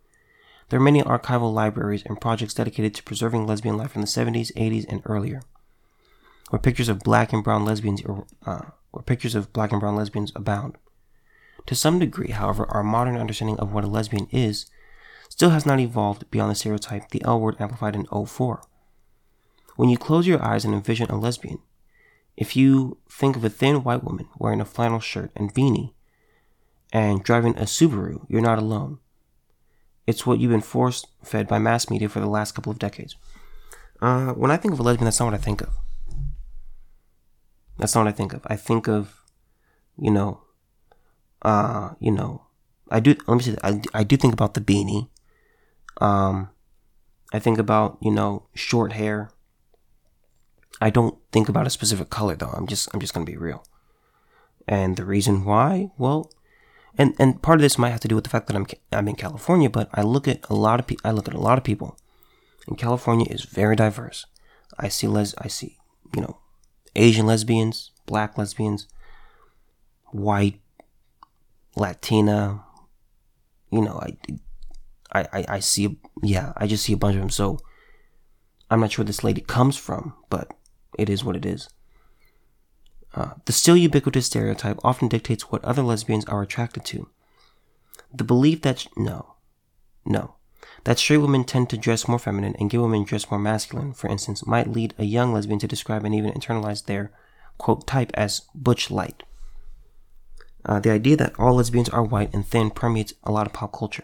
There 0.70 0.80
are 0.80 0.84
many 0.84 1.02
archival 1.02 1.54
libraries 1.54 2.04
and 2.06 2.20
projects 2.20 2.56
dedicated 2.56 2.96
to 2.96 3.04
preserving 3.04 3.46
lesbian 3.46 3.78
life 3.78 3.92
from 3.92 4.02
the 4.02 4.08
70s, 4.08 4.52
80s, 4.56 4.86
and 4.90 5.02
earlier, 5.06 5.42
where 6.50 6.60
pictures 6.60 6.90
of 6.90 7.00
black 7.00 7.32
and 7.34 7.44
brown 7.44 7.66
lesbians, 7.66 8.02
uh, 8.46 8.62
where 8.92 9.04
pictures 9.04 9.36
of 9.36 9.54
black 9.54 9.72
and 9.72 9.80
brown 9.80 9.96
lesbians 9.96 10.32
abound. 10.36 10.78
To 11.68 11.76
some 11.76 12.00
degree, 12.00 12.32
however, 12.32 12.66
our 12.70 12.84
modern 12.84 13.18
understanding 13.18 13.60
of 13.60 13.74
what 13.74 13.84
a 13.84 13.88
lesbian 13.88 14.28
is 14.32 14.66
still 15.30 15.52
has 15.52 15.66
not 15.66 15.80
evolved 15.80 16.30
beyond 16.32 16.52
the 16.52 16.56
stereotype 16.56 17.10
the 17.10 17.24
L 17.24 17.40
word 17.40 17.58
amplified 17.60 17.96
in 17.96 18.06
04. 18.06 18.62
When 19.76 19.90
you 19.90 19.98
close 19.98 20.28
your 20.28 20.44
eyes 20.44 20.66
and 20.66 20.74
envision 20.74 21.10
a 21.10 21.18
lesbian, 21.18 21.60
if 22.38 22.56
you 22.56 22.98
think 23.10 23.36
of 23.36 23.44
a 23.44 23.50
thin 23.50 23.84
white 23.84 24.04
woman 24.04 24.30
wearing 24.38 24.62
a 24.62 24.66
flannel 24.66 25.00
shirt 25.00 25.32
and 25.36 25.54
beanie 25.54 25.94
and 26.92 27.24
driving 27.24 27.58
a 27.58 27.64
Subaru, 27.64 28.26
you're 28.30 28.42
not 28.42 28.60
alone. 28.60 29.00
It's 30.08 30.26
what 30.26 30.40
you've 30.40 30.52
been 30.52 30.62
force 30.62 31.06
fed 31.24 31.48
by 31.48 31.60
mass 31.60 31.90
media 31.90 32.10
for 32.10 32.20
the 32.20 32.28
last 32.28 32.54
couple 32.54 32.72
of 32.72 32.80
decades. 32.80 33.16
Uh, 34.02 34.34
when 34.34 34.52
I 34.52 34.58
think 34.58 34.74
of 34.74 34.80
a 34.80 34.84
lesbian, 34.84 35.06
that's 35.06 35.20
not 35.20 35.26
what 35.26 35.34
I 35.34 35.38
think 35.38 35.62
of. 35.62 35.70
That's 37.78 37.96
not 37.96 38.06
what 38.06 38.14
I 38.14 38.16
think 38.16 38.34
of. 38.34 38.42
I 38.48 38.56
think 38.56 38.88
of, 38.88 39.22
you 39.98 40.12
know, 40.12 40.42
uh, 41.42 41.92
you 42.00 42.12
know, 42.12 42.46
I 42.90 43.00
do. 43.00 43.16
Let 43.28 43.36
me 43.36 43.44
say, 43.44 43.56
I, 43.64 43.82
I 43.94 44.04
do 44.04 44.18
think 44.18 44.34
about 44.34 44.54
the 44.54 44.62
beanie. 44.62 45.10
Um, 46.02 46.50
I 47.34 47.40
think 47.40 47.58
about 47.58 47.98
you 48.02 48.12
know 48.12 48.48
short 48.54 48.94
hair. 48.94 49.30
I 50.82 50.90
don't 50.90 51.18
think 51.32 51.50
about 51.50 51.68
a 51.68 51.70
specific 51.70 52.10
color 52.10 52.36
though. 52.36 52.52
I'm 52.54 52.68
just 52.68 52.90
I'm 52.94 53.00
just 53.00 53.14
gonna 53.14 53.26
be 53.26 53.38
real. 53.38 53.66
And 54.68 54.98
the 54.98 55.06
reason 55.06 55.46
why, 55.46 55.92
well, 55.98 56.32
and 56.98 57.16
and 57.20 57.42
part 57.42 57.58
of 57.58 57.62
this 57.62 57.78
might 57.78 57.90
have 57.90 58.00
to 58.02 58.08
do 58.08 58.16
with 58.16 58.24
the 58.24 58.30
fact 58.30 58.48
that 58.48 58.56
I'm 58.56 58.66
I'm 58.92 59.08
in 59.08 59.16
California, 59.16 59.70
but 59.70 59.90
I 59.94 60.02
look 60.02 60.28
at 60.28 60.46
a 60.50 60.56
lot 60.56 60.80
of 60.80 60.88
pe- 60.88 60.96
I 61.04 61.12
look 61.12 61.28
at 61.28 61.34
a 61.34 61.40
lot 61.40 61.58
of 61.58 61.64
people, 61.64 61.98
and 62.68 62.78
California 62.78 63.28
is 63.30 63.44
very 63.44 63.76
diverse. 63.76 64.26
I 64.78 64.90
see 64.90 65.08
les 65.08 65.34
I 65.38 65.48
see, 65.48 65.78
you 66.16 66.22
know, 66.22 66.40
Asian 66.96 67.26
lesbians, 67.26 67.92
black 68.06 68.38
lesbians, 68.38 68.88
white, 70.12 70.60
Latina, 71.76 72.64
you 73.72 73.82
know, 73.82 74.00
I 74.02 74.18
I, 75.12 75.28
I, 75.32 75.46
I 75.50 75.60
see, 75.60 75.98
yeah, 76.24 76.52
I 76.58 76.68
just 76.68 76.84
see 76.84 76.94
a 76.94 76.98
bunch 76.98 77.16
of 77.16 77.22
them. 77.22 77.30
So 77.30 77.60
I'm 78.70 78.82
not 78.82 78.92
sure 78.92 79.04
where 79.04 79.08
this 79.08 79.24
lady 79.24 79.42
comes 79.42 79.78
from, 79.78 80.14
but 80.30 80.54
it 80.98 81.10
is 81.10 81.24
what 81.24 81.36
it 81.36 81.46
is. 81.46 81.70
Uh, 83.16 83.32
the 83.46 83.54
still 83.54 83.78
ubiquitous 83.78 84.26
stereotype 84.26 84.78
often 84.84 85.08
dictates 85.08 85.50
what 85.50 85.64
other 85.64 85.82
lesbians 85.82 86.26
are 86.26 86.42
attracted 86.42 86.84
to. 86.84 87.08
The 88.14 88.26
belief 88.26 88.62
that, 88.64 88.80
sh- 88.80 88.88
no, 88.98 89.36
no, 90.06 90.36
that 90.84 91.00
straight 91.00 91.18
women 91.18 91.46
tend 91.46 91.70
to 91.70 91.78
dress 91.78 92.10
more 92.10 92.20
feminine 92.20 92.56
and 92.60 92.70
gay 92.70 92.78
women 92.78 93.06
dress 93.06 93.32
more 93.32 93.40
masculine, 93.40 93.94
for 93.94 94.10
instance, 94.10 94.46
might 94.46 94.68
lead 94.68 94.94
a 94.98 95.06
young 95.06 95.34
lesbian 95.34 95.60
to 95.60 95.68
describe 95.68 96.04
and 96.04 96.14
even 96.14 96.32
internalize 96.32 96.86
their, 96.86 97.12
quote, 97.58 97.88
type 97.88 98.12
as 98.16 98.42
butch 98.54 98.92
light. 98.92 99.24
Uh, 100.66 100.80
the 100.82 100.92
idea 100.92 101.16
that 101.16 101.40
all 101.40 101.56
lesbians 101.56 101.90
are 101.90 102.04
white 102.04 102.34
and 102.34 102.46
thin 102.46 102.70
permeates 102.70 103.14
a 103.24 103.32
lot 103.32 103.48
of 103.48 103.54
pop 103.54 103.72
culture. 103.72 104.04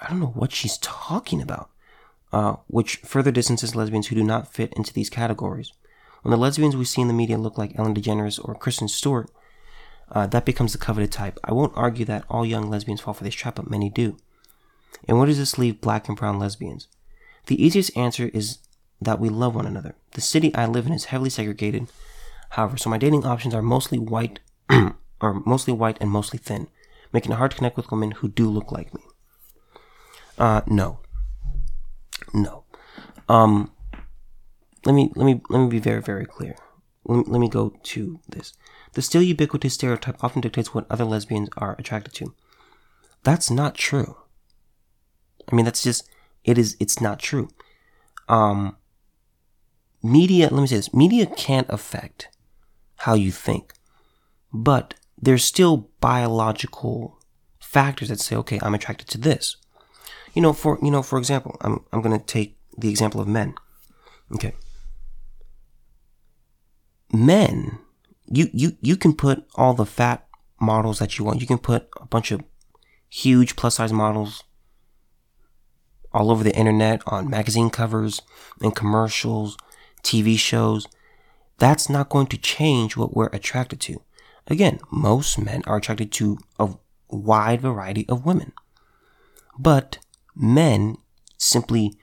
I 0.00 0.10
don't 0.10 0.20
know 0.20 0.26
what 0.26 0.52
she's 0.52 0.78
talking 0.78 1.42
about, 1.42 1.70
uh, 2.32 2.56
which 2.68 2.96
further 2.96 3.32
distances 3.32 3.74
lesbians 3.74 4.08
who 4.08 4.14
do 4.14 4.22
not 4.22 4.52
fit 4.52 4.72
into 4.74 4.92
these 4.92 5.10
categories. 5.10 5.72
When 6.26 6.32
the 6.32 6.38
lesbians 6.38 6.74
we 6.74 6.84
see 6.84 7.00
in 7.00 7.06
the 7.06 7.14
media 7.14 7.38
look 7.38 7.56
like 7.56 7.78
Ellen 7.78 7.94
DeGeneres 7.94 8.44
or 8.44 8.56
Kristen 8.56 8.88
Stewart, 8.88 9.30
uh, 10.10 10.26
that 10.26 10.44
becomes 10.44 10.72
the 10.72 10.78
coveted 10.78 11.12
type. 11.12 11.38
I 11.44 11.52
won't 11.52 11.76
argue 11.76 12.04
that 12.06 12.24
all 12.28 12.44
young 12.44 12.68
lesbians 12.68 13.00
fall 13.00 13.14
for 13.14 13.22
this 13.22 13.36
trap, 13.36 13.54
but 13.54 13.70
many 13.70 13.88
do. 13.88 14.16
And 15.06 15.18
where 15.18 15.28
does 15.28 15.38
this 15.38 15.56
leave 15.56 15.80
black 15.80 16.08
and 16.08 16.16
brown 16.16 16.40
lesbians? 16.40 16.88
The 17.46 17.64
easiest 17.64 17.96
answer 17.96 18.28
is 18.34 18.58
that 19.00 19.20
we 19.20 19.28
love 19.28 19.54
one 19.54 19.66
another. 19.66 19.94
The 20.14 20.20
city 20.20 20.52
I 20.52 20.66
live 20.66 20.88
in 20.88 20.92
is 20.92 21.04
heavily 21.04 21.30
segregated, 21.30 21.86
however, 22.50 22.76
so 22.76 22.90
my 22.90 22.98
dating 22.98 23.24
options 23.24 23.54
are 23.54 23.62
mostly 23.62 24.00
white, 24.00 24.40
or 25.20 25.34
mostly 25.46 25.74
white 25.74 25.98
and 26.00 26.10
mostly 26.10 26.40
thin, 26.40 26.66
making 27.12 27.30
it 27.30 27.36
hard 27.36 27.52
to 27.52 27.56
connect 27.56 27.76
with 27.76 27.92
women 27.92 28.10
who 28.10 28.26
do 28.26 28.50
look 28.50 28.72
like 28.72 28.92
me. 28.92 29.02
Uh, 30.36 30.62
no. 30.66 30.98
No. 32.34 32.64
Um, 33.28 33.70
let 34.86 34.94
me, 34.94 35.12
let 35.14 35.24
me, 35.24 35.40
let 35.50 35.58
me 35.58 35.68
be 35.68 35.78
very, 35.78 36.00
very 36.00 36.24
clear. 36.24 36.56
Let 37.04 37.18
me, 37.18 37.24
let 37.26 37.40
me 37.40 37.48
go 37.48 37.74
to 37.82 38.20
this. 38.28 38.54
The 38.92 39.02
still 39.02 39.22
ubiquitous 39.22 39.74
stereotype 39.74 40.22
often 40.22 40.40
dictates 40.40 40.72
what 40.72 40.86
other 40.88 41.04
lesbians 41.04 41.48
are 41.56 41.76
attracted 41.78 42.14
to. 42.14 42.34
That's 43.22 43.50
not 43.50 43.74
true. 43.74 44.16
I 45.50 45.54
mean, 45.54 45.64
that's 45.64 45.82
just, 45.82 46.08
it 46.44 46.56
is, 46.56 46.76
it's 46.80 47.00
not 47.00 47.18
true. 47.18 47.48
Um, 48.28 48.76
media, 50.02 50.48
let 50.50 50.60
me 50.60 50.66
say 50.66 50.76
this, 50.76 50.94
media 50.94 51.26
can't 51.26 51.68
affect 51.68 52.28
how 52.98 53.14
you 53.14 53.30
think, 53.30 53.74
but 54.52 54.94
there's 55.20 55.44
still 55.44 55.88
biological 56.00 57.18
factors 57.60 58.08
that 58.08 58.20
say, 58.20 58.36
okay, 58.36 58.58
I'm 58.62 58.74
attracted 58.74 59.08
to 59.08 59.18
this. 59.18 59.56
You 60.34 60.42
know, 60.42 60.52
for 60.52 60.78
you 60.82 60.90
know, 60.90 61.02
for 61.02 61.18
example, 61.18 61.56
I'm 61.62 61.84
I'm 61.92 62.02
gonna 62.02 62.18
take 62.18 62.58
the 62.76 62.90
example 62.90 63.20
of 63.22 63.28
men. 63.28 63.54
Okay. 64.34 64.54
Men, 67.12 67.78
you 68.26 68.48
you 68.52 68.76
you 68.80 68.96
can 68.96 69.14
put 69.14 69.44
all 69.54 69.74
the 69.74 69.86
fat 69.86 70.26
models 70.60 70.98
that 70.98 71.18
you 71.18 71.24
want. 71.24 71.40
You 71.40 71.46
can 71.46 71.58
put 71.58 71.88
a 72.00 72.06
bunch 72.06 72.30
of 72.30 72.42
huge 73.08 73.56
plus 73.56 73.76
size 73.76 73.92
models 73.92 74.42
all 76.12 76.30
over 76.30 76.42
the 76.42 76.56
internet 76.56 77.02
on 77.06 77.28
magazine 77.28 77.70
covers 77.70 78.22
and 78.62 78.74
commercials, 78.74 79.56
TV 80.02 80.38
shows. 80.38 80.88
That's 81.58 81.88
not 81.88 82.08
going 82.08 82.26
to 82.28 82.38
change 82.38 82.96
what 82.96 83.14
we're 83.14 83.26
attracted 83.28 83.80
to. 83.82 84.02
Again, 84.46 84.78
most 84.90 85.38
men 85.38 85.62
are 85.66 85.76
attracted 85.76 86.12
to 86.12 86.38
a 86.58 86.74
wide 87.08 87.60
variety 87.60 88.08
of 88.08 88.24
women. 88.24 88.52
But 89.58 89.98
men 90.34 90.96
simply 91.38 91.94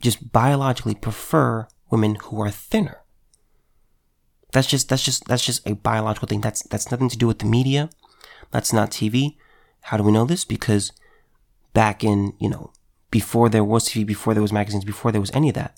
just 0.00 0.32
biologically 0.32 0.94
prefer 0.94 1.66
women 1.90 2.16
who 2.16 2.40
are 2.40 2.50
thinner. 2.50 3.03
That's 4.54 4.68
just 4.68 4.88
that's 4.88 5.02
just 5.02 5.24
that's 5.26 5.44
just 5.44 5.68
a 5.68 5.74
biological 5.74 6.28
thing. 6.28 6.40
That's 6.40 6.62
that's 6.62 6.92
nothing 6.92 7.08
to 7.08 7.18
do 7.18 7.26
with 7.26 7.40
the 7.40 7.44
media. 7.44 7.90
That's 8.52 8.72
not 8.72 8.92
TV. 8.92 9.34
How 9.80 9.96
do 9.96 10.04
we 10.04 10.12
know 10.12 10.24
this? 10.24 10.44
Because 10.44 10.92
back 11.72 12.04
in, 12.04 12.34
you 12.38 12.48
know, 12.48 12.72
before 13.10 13.48
there 13.48 13.64
was 13.64 13.88
TV, 13.88 14.06
before 14.06 14.32
there 14.32 14.42
was 14.42 14.52
magazines, 14.52 14.84
before 14.84 15.10
there 15.10 15.20
was 15.20 15.32
any 15.32 15.48
of 15.48 15.56
that, 15.56 15.76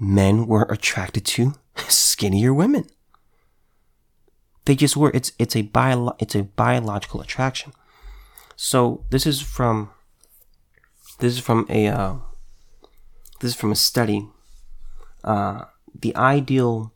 men 0.00 0.48
were 0.48 0.64
attracted 0.64 1.24
to 1.26 1.54
skinnier 1.86 2.52
women. 2.52 2.86
They 4.64 4.74
just 4.74 4.96
were. 4.96 5.12
It's 5.14 5.30
it's 5.38 5.54
a 5.54 5.62
bio 5.62 6.16
it's 6.18 6.34
a 6.34 6.42
biological 6.42 7.20
attraction. 7.20 7.72
So 8.56 9.04
this 9.10 9.26
is 9.26 9.40
from 9.40 9.90
this 11.20 11.34
is 11.34 11.38
from 11.38 11.66
a 11.68 11.86
uh, 11.86 12.16
this 13.38 13.52
is 13.52 13.56
from 13.56 13.70
a 13.70 13.76
study. 13.76 14.28
Uh, 15.22 15.66
the 15.94 16.16
ideal 16.16 16.91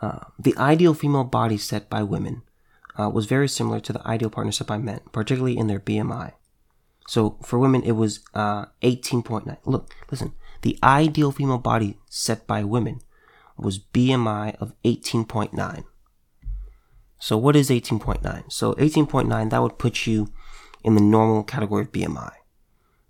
uh, 0.00 0.20
the 0.38 0.56
ideal 0.56 0.94
female 0.94 1.24
body 1.24 1.56
set 1.56 1.88
by 1.88 2.02
women 2.02 2.42
uh, 2.98 3.08
was 3.08 3.26
very 3.26 3.48
similar 3.48 3.80
to 3.80 3.92
the 3.92 4.06
ideal 4.06 4.30
partner 4.30 4.52
set 4.52 4.66
by 4.66 4.78
men, 4.78 5.00
particularly 5.12 5.56
in 5.56 5.66
their 5.66 5.80
BMI. 5.80 6.32
So 7.06 7.38
for 7.42 7.58
women, 7.58 7.82
it 7.82 7.92
was 7.92 8.20
uh, 8.34 8.66
18.9. 8.82 9.56
Look, 9.64 9.94
listen. 10.10 10.32
The 10.62 10.78
ideal 10.82 11.30
female 11.30 11.58
body 11.58 11.98
set 12.08 12.46
by 12.46 12.64
women 12.64 13.00
was 13.56 13.78
BMI 13.78 14.56
of 14.56 14.72
18.9. 14.84 15.84
So 17.18 17.36
what 17.36 17.56
is 17.56 17.70
18.9? 17.70 18.52
So 18.52 18.74
18.9 18.74 19.50
that 19.50 19.62
would 19.62 19.78
put 19.78 20.06
you 20.06 20.32
in 20.84 20.94
the 20.94 21.00
normal 21.00 21.42
category 21.44 21.82
of 21.82 21.92
BMI. 21.92 22.32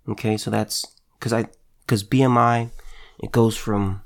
Okay, 0.09 0.37
so 0.37 0.49
that's 0.49 0.85
because 1.19 1.33
I 1.33 1.47
because 1.81 2.03
BMI 2.03 2.69
it 3.19 3.31
goes 3.31 3.57
from 3.57 4.01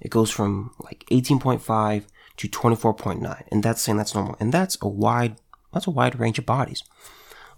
it 0.00 0.10
goes 0.10 0.30
from 0.30 0.72
like 0.80 1.04
18.5 1.10 2.04
to 2.36 2.48
24.9, 2.48 3.42
and 3.50 3.62
that's 3.62 3.80
saying 3.80 3.98
that's 3.98 4.14
normal, 4.14 4.36
and 4.40 4.52
that's 4.52 4.76
a 4.82 4.88
wide 4.88 5.36
that's 5.72 5.86
a 5.86 5.90
wide 5.90 6.18
range 6.18 6.38
of 6.38 6.46
bodies. 6.46 6.82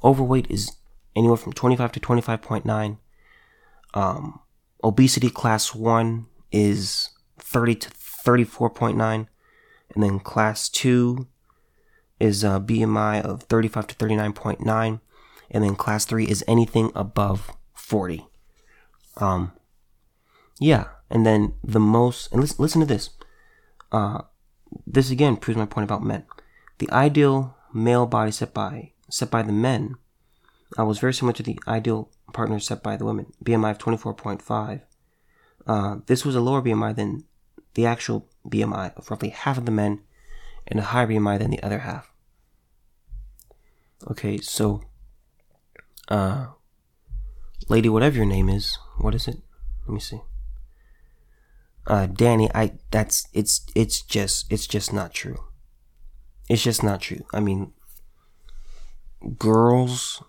Overweight 0.02 0.50
is 0.50 0.72
anywhere 1.14 1.36
from 1.36 1.52
25 1.52 1.92
to 1.92 2.00
25.9. 2.00 2.98
Um, 3.94 4.40
obesity 4.82 5.30
class 5.30 5.74
one 5.74 6.26
is 6.50 7.10
30 7.38 7.74
to 7.76 7.90
34.9, 7.90 9.26
and 9.94 10.02
then 10.02 10.18
class 10.20 10.68
two 10.68 11.26
is 12.20 12.42
a 12.42 12.60
BMI 12.60 13.22
of 13.22 13.42
35 13.44 13.86
to 13.88 13.94
39.9, 13.94 15.00
and 15.50 15.64
then 15.64 15.76
class 15.76 16.04
three 16.04 16.26
is 16.26 16.44
anything 16.46 16.90
above 16.94 17.52
40. 17.74 18.26
Um, 19.18 19.52
yeah, 20.60 20.86
and 21.10 21.24
then 21.24 21.54
the 21.62 21.80
most, 21.80 22.30
and 22.32 22.40
listen, 22.40 22.56
listen 22.58 22.80
to 22.80 22.86
this. 22.86 23.10
Uh, 23.90 24.22
this 24.86 25.10
again 25.10 25.36
proves 25.36 25.58
my 25.58 25.66
point 25.66 25.84
about 25.84 26.02
men. 26.02 26.24
The 26.78 26.90
ideal 26.90 27.56
male 27.72 28.06
body 28.06 28.30
set 28.30 28.54
by 28.54 28.92
set 29.10 29.30
by 29.30 29.42
the 29.42 29.52
men 29.52 29.96
uh, 30.78 30.84
was 30.84 30.98
very 30.98 31.14
similar 31.14 31.32
to 31.34 31.42
the 31.42 31.58
ideal 31.66 32.10
partner 32.32 32.58
set 32.60 32.82
by 32.82 32.96
the 32.96 33.04
women. 33.04 33.32
BMI 33.44 33.70
of 33.72 33.78
24.5. 33.78 34.82
Uh, 35.66 35.96
this 36.06 36.24
was 36.24 36.34
a 36.34 36.40
lower 36.40 36.62
BMI 36.62 36.94
than 36.94 37.24
the 37.74 37.86
actual 37.86 38.28
BMI 38.48 38.96
of 38.96 39.10
roughly 39.10 39.30
half 39.30 39.58
of 39.58 39.66
the 39.66 39.72
men, 39.72 40.00
and 40.66 40.80
a 40.80 40.82
higher 40.82 41.06
BMI 41.06 41.38
than 41.38 41.50
the 41.50 41.62
other 41.62 41.80
half. 41.80 42.12
Okay, 44.10 44.38
so 44.38 44.82
uh, 46.08 46.46
lady, 47.68 47.88
whatever 47.88 48.16
your 48.16 48.26
name 48.26 48.48
is, 48.48 48.78
what 48.98 49.14
is 49.14 49.28
it? 49.28 49.38
Let 49.86 49.94
me 49.94 50.00
see. 50.00 50.20
Uh, 51.88 52.06
Dani, 52.06 52.50
I 52.54 52.72
that's 52.90 53.26
it's 53.32 53.64
it's 53.74 54.02
just 54.02 54.52
it's 54.52 54.66
just 54.66 54.92
not 54.92 55.14
true. 55.14 55.42
It's 56.50 56.62
just 56.62 56.82
not 56.82 57.00
true. 57.00 57.24
I 57.32 57.40
mean, 57.40 57.72
girls, 59.38 60.22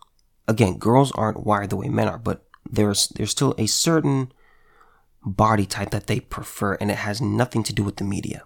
again, 0.47 0.77
girls 0.77 1.11
aren't 1.11 1.45
wired 1.45 1.69
the 1.69 1.75
way 1.75 1.89
men 1.89 2.07
are, 2.07 2.17
but 2.17 2.45
there's 2.69 3.09
there's 3.09 3.31
still 3.31 3.55
a 3.57 3.67
certain 3.67 4.31
body 5.25 5.65
type 5.65 5.89
that 5.89 6.07
they 6.07 6.21
prefer, 6.21 6.75
and 6.75 6.89
it 6.89 6.97
has 6.97 7.19
nothing 7.19 7.63
to 7.63 7.73
do 7.73 7.83
with 7.83 7.97
the 7.97 8.05
media. 8.05 8.43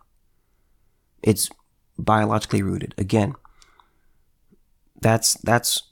It's 1.21 1.51
biologically 1.99 2.63
rooted. 2.63 2.95
Again, 2.97 3.35
that's 4.99 5.35
that's 5.35 5.83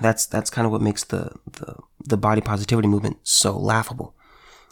that's 0.00 0.24
that's 0.24 0.50
kind 0.50 0.66
of 0.66 0.70
what 0.70 0.82
makes 0.82 1.02
the 1.02 1.32
the, 1.50 1.74
the 2.04 2.16
body 2.16 2.40
positivity 2.40 2.86
movement 2.86 3.18
so 3.24 3.58
laughable, 3.58 4.14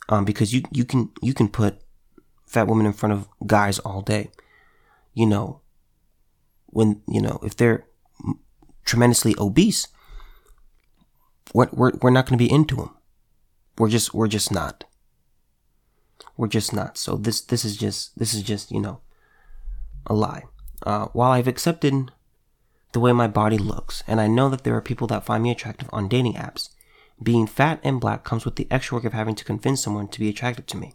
um, 0.08 0.24
because 0.24 0.54
you 0.54 0.62
you 0.70 0.84
can 0.84 1.10
you 1.20 1.34
can 1.34 1.48
put 1.48 1.82
fat 2.48 2.66
women 2.66 2.86
in 2.86 2.92
front 2.92 3.12
of 3.12 3.28
guys 3.46 3.78
all 3.80 4.02
day, 4.02 4.30
you 5.14 5.26
know. 5.26 5.60
When 6.70 7.00
you 7.08 7.22
know 7.22 7.40
if 7.42 7.56
they're 7.56 7.86
tremendously 8.84 9.34
obese, 9.38 9.88
we're 11.54 11.68
we're, 11.72 11.92
we're 12.02 12.10
not 12.10 12.26
going 12.26 12.38
to 12.38 12.44
be 12.44 12.52
into 12.52 12.76
them. 12.76 12.94
We're 13.78 13.88
just 13.88 14.12
we're 14.12 14.28
just 14.28 14.52
not. 14.52 14.84
we're 16.38 16.48
just 16.48 16.72
not. 16.72 16.96
So 16.96 17.16
this 17.16 17.40
this 17.40 17.64
is 17.64 17.76
just 17.76 18.18
this 18.18 18.32
is 18.32 18.42
just 18.42 18.70
you 18.70 18.80
know 18.80 19.00
a 20.06 20.14
lie. 20.14 20.44
Uh, 20.84 21.06
while 21.12 21.32
I've 21.32 21.48
accepted 21.48 22.12
the 22.92 23.00
way 23.00 23.12
my 23.12 23.26
body 23.26 23.58
looks, 23.58 24.02
and 24.06 24.20
I 24.20 24.28
know 24.28 24.48
that 24.48 24.64
there 24.64 24.74
are 24.76 24.80
people 24.80 25.06
that 25.08 25.26
find 25.26 25.42
me 25.42 25.50
attractive 25.50 25.90
on 25.92 26.08
dating 26.08 26.34
apps, 26.34 26.70
being 27.22 27.46
fat 27.46 27.80
and 27.82 28.00
black 28.00 28.24
comes 28.24 28.44
with 28.44 28.56
the 28.56 28.68
extra 28.70 28.96
work 28.96 29.04
of 29.04 29.12
having 29.12 29.34
to 29.34 29.44
convince 29.44 29.82
someone 29.82 30.08
to 30.08 30.20
be 30.20 30.28
attracted 30.28 30.66
to 30.68 30.76
me. 30.76 30.94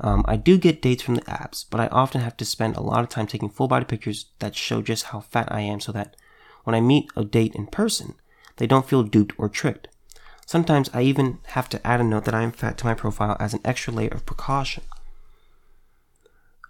Um, 0.00 0.24
I 0.28 0.36
do 0.36 0.58
get 0.58 0.80
dates 0.80 1.02
from 1.02 1.16
the 1.16 1.22
apps, 1.22 1.64
but 1.68 1.80
I 1.80 1.88
often 1.88 2.20
have 2.20 2.36
to 2.36 2.44
spend 2.44 2.76
a 2.76 2.82
lot 2.82 3.00
of 3.00 3.08
time 3.08 3.26
taking 3.26 3.48
full 3.48 3.68
body 3.68 3.84
pictures 3.84 4.26
that 4.38 4.54
show 4.54 4.80
just 4.80 5.06
how 5.06 5.20
fat 5.20 5.50
I 5.50 5.60
am 5.60 5.80
so 5.80 5.90
that 5.92 6.16
when 6.64 6.74
I 6.74 6.80
meet 6.80 7.10
a 7.16 7.24
date 7.24 7.54
in 7.54 7.66
person, 7.66 8.14
they 8.56 8.66
don't 8.66 8.88
feel 8.88 9.02
duped 9.02 9.34
or 9.38 9.48
tricked. 9.48 9.88
Sometimes 10.46 10.88
I 10.94 11.02
even 11.02 11.38
have 11.48 11.68
to 11.70 11.86
add 11.86 12.00
a 12.00 12.04
note 12.04 12.24
that 12.24 12.34
I 12.34 12.42
am 12.42 12.52
fat 12.52 12.78
to 12.78 12.86
my 12.86 12.94
profile 12.94 13.36
as 13.40 13.54
an 13.54 13.60
extra 13.64 13.92
layer 13.92 14.08
of 14.08 14.24
precaution. 14.24 14.84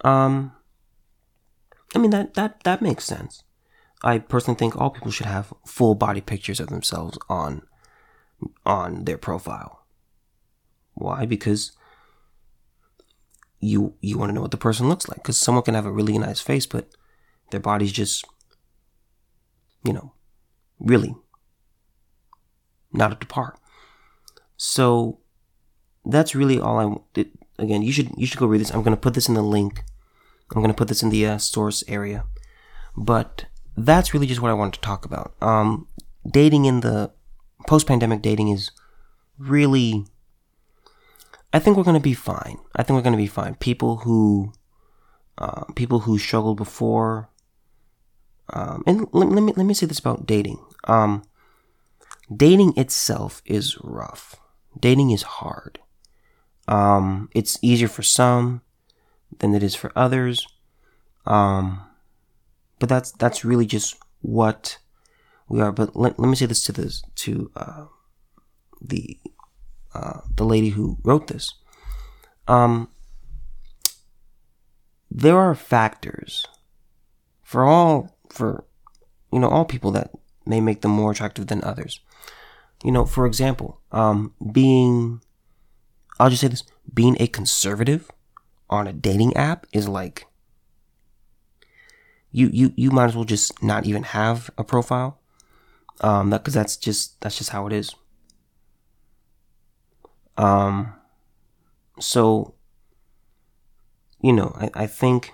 Um, 0.02 0.52
I 1.94 1.98
mean 1.98 2.10
that 2.10 2.34
that 2.34 2.62
that 2.64 2.82
makes 2.82 3.04
sense. 3.04 3.42
I 4.02 4.18
personally 4.18 4.58
think 4.58 4.76
all 4.76 4.90
people 4.90 5.10
should 5.10 5.26
have 5.26 5.52
full 5.66 5.94
body 5.94 6.20
pictures 6.20 6.60
of 6.60 6.68
themselves 6.68 7.18
on 7.28 7.62
on 8.64 9.04
their 9.04 9.18
profile. 9.18 9.84
Why? 10.94 11.26
Because 11.26 11.72
you 13.60 13.94
you 14.00 14.18
want 14.18 14.30
to 14.30 14.34
know 14.34 14.40
what 14.40 14.50
the 14.50 14.56
person 14.56 14.88
looks 14.88 15.08
like. 15.08 15.18
Because 15.18 15.38
someone 15.38 15.64
can 15.64 15.74
have 15.74 15.86
a 15.86 15.92
really 15.92 16.16
nice 16.18 16.40
face, 16.40 16.66
but 16.66 16.88
their 17.50 17.60
body's 17.60 17.92
just, 17.92 18.24
you 19.84 19.92
know, 19.92 20.12
really 20.78 21.14
not 22.92 23.12
up 23.12 23.20
to 23.20 23.26
par. 23.26 23.56
So 24.56 25.18
that's 26.04 26.34
really 26.34 26.58
all 26.58 26.78
I 26.78 26.96
did. 27.14 27.30
Again, 27.58 27.82
you 27.82 27.92
should 27.92 28.10
you 28.16 28.26
should 28.26 28.38
go 28.38 28.46
read 28.46 28.60
this. 28.60 28.70
I'm 28.70 28.82
gonna 28.82 28.96
put 28.96 29.14
this 29.14 29.28
in 29.28 29.34
the 29.34 29.42
link. 29.42 29.84
I'm 30.54 30.62
gonna 30.62 30.74
put 30.74 30.88
this 30.88 31.02
in 31.02 31.10
the 31.10 31.26
uh, 31.26 31.38
source 31.38 31.84
area. 31.88 32.24
But 32.96 33.46
that's 33.76 34.12
really 34.12 34.26
just 34.26 34.40
what 34.40 34.50
I 34.50 34.54
wanted 34.54 34.74
to 34.74 34.80
talk 34.80 35.04
about. 35.04 35.34
Um, 35.40 35.86
dating 36.28 36.64
in 36.64 36.80
the 36.80 37.12
post-pandemic 37.66 38.22
dating 38.22 38.48
is 38.48 38.70
really 39.38 40.06
I 41.52 41.58
think 41.58 41.76
we're 41.76 41.84
going 41.84 41.94
to 41.94 42.00
be 42.00 42.14
fine. 42.14 42.58
I 42.76 42.82
think 42.82 42.96
we're 42.96 43.02
going 43.02 43.16
to 43.16 43.22
be 43.22 43.26
fine. 43.26 43.54
People 43.54 43.98
who, 43.98 44.52
uh, 45.38 45.64
people 45.74 46.00
who 46.00 46.18
struggled 46.18 46.56
before, 46.56 47.30
um, 48.52 48.82
and 48.86 49.06
let, 49.12 49.28
let, 49.28 49.42
me 49.42 49.52
let 49.56 49.66
me 49.66 49.74
say 49.74 49.86
this 49.86 49.98
about 49.98 50.26
dating. 50.26 50.58
Um, 50.84 51.22
dating 52.34 52.74
itself 52.76 53.42
is 53.44 53.78
rough. 53.82 54.36
Dating 54.78 55.10
is 55.10 55.22
hard. 55.22 55.78
Um, 56.66 57.30
it's 57.34 57.58
easier 57.62 57.88
for 57.88 58.02
some 58.02 58.62
than 59.38 59.54
it 59.54 59.62
is 59.62 59.74
for 59.74 59.92
others. 59.96 60.46
Um, 61.26 61.82
but 62.78 62.88
that's 62.88 63.12
that's 63.12 63.44
really 63.44 63.66
just 63.66 63.96
what 64.20 64.78
we 65.48 65.60
are. 65.60 65.72
But 65.72 65.96
let, 65.96 66.18
let 66.18 66.28
me 66.28 66.36
say 66.36 66.46
this 66.46 66.62
to 66.64 66.72
this 66.72 67.02
to 67.16 67.50
uh, 67.56 67.84
the 68.80 69.18
uh, 69.94 70.20
the 70.36 70.44
lady 70.44 70.70
who 70.70 70.98
wrote 71.02 71.26
this. 71.28 71.54
Um, 72.46 72.88
there 75.10 75.38
are 75.38 75.54
factors 75.54 76.46
for 77.42 77.64
all 77.64 78.16
for 78.30 78.64
you 79.32 79.38
know 79.38 79.48
all 79.48 79.64
people 79.64 79.90
that 79.92 80.10
may 80.46 80.60
make 80.60 80.80
them 80.82 80.90
more 80.90 81.12
attractive 81.12 81.46
than 81.46 81.64
others. 81.64 82.00
You 82.84 82.92
know, 82.92 83.04
for 83.04 83.26
example, 83.26 83.80
um, 83.90 84.34
being 84.52 85.20
I'll 86.20 86.30
just 86.30 86.40
say 86.40 86.48
this: 86.48 86.64
being 86.92 87.16
a 87.20 87.26
conservative 87.26 88.10
on 88.70 88.86
a 88.86 88.92
dating 88.92 89.36
app 89.36 89.66
is 89.72 89.88
like 89.88 90.26
you 92.30 92.50
you 92.52 92.72
you 92.76 92.90
might 92.90 93.06
as 93.06 93.16
well 93.16 93.24
just 93.24 93.62
not 93.62 93.86
even 93.86 94.02
have 94.02 94.50
a 94.58 94.64
profile 94.64 95.18
um 96.00 96.30
that 96.30 96.42
because 96.42 96.54
that's 96.54 96.76
just 96.76 97.20
that's 97.20 97.38
just 97.38 97.50
how 97.50 97.66
it 97.66 97.72
is 97.72 97.94
um, 100.38 100.94
so, 102.00 102.54
you 104.22 104.32
know, 104.32 104.54
I, 104.56 104.70
I 104.74 104.86
think, 104.86 105.32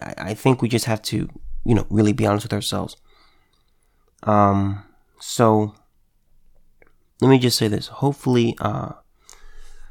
I, 0.00 0.14
I 0.18 0.34
think 0.34 0.62
we 0.62 0.68
just 0.68 0.84
have 0.84 1.02
to, 1.02 1.28
you 1.64 1.74
know, 1.74 1.86
really 1.90 2.12
be 2.12 2.26
honest 2.26 2.44
with 2.44 2.52
ourselves. 2.52 2.96
Um, 4.22 4.84
so, 5.18 5.74
let 7.20 7.28
me 7.28 7.38
just 7.38 7.56
say 7.56 7.68
this. 7.68 7.86
Hopefully, 7.88 8.56
uh, 8.60 8.92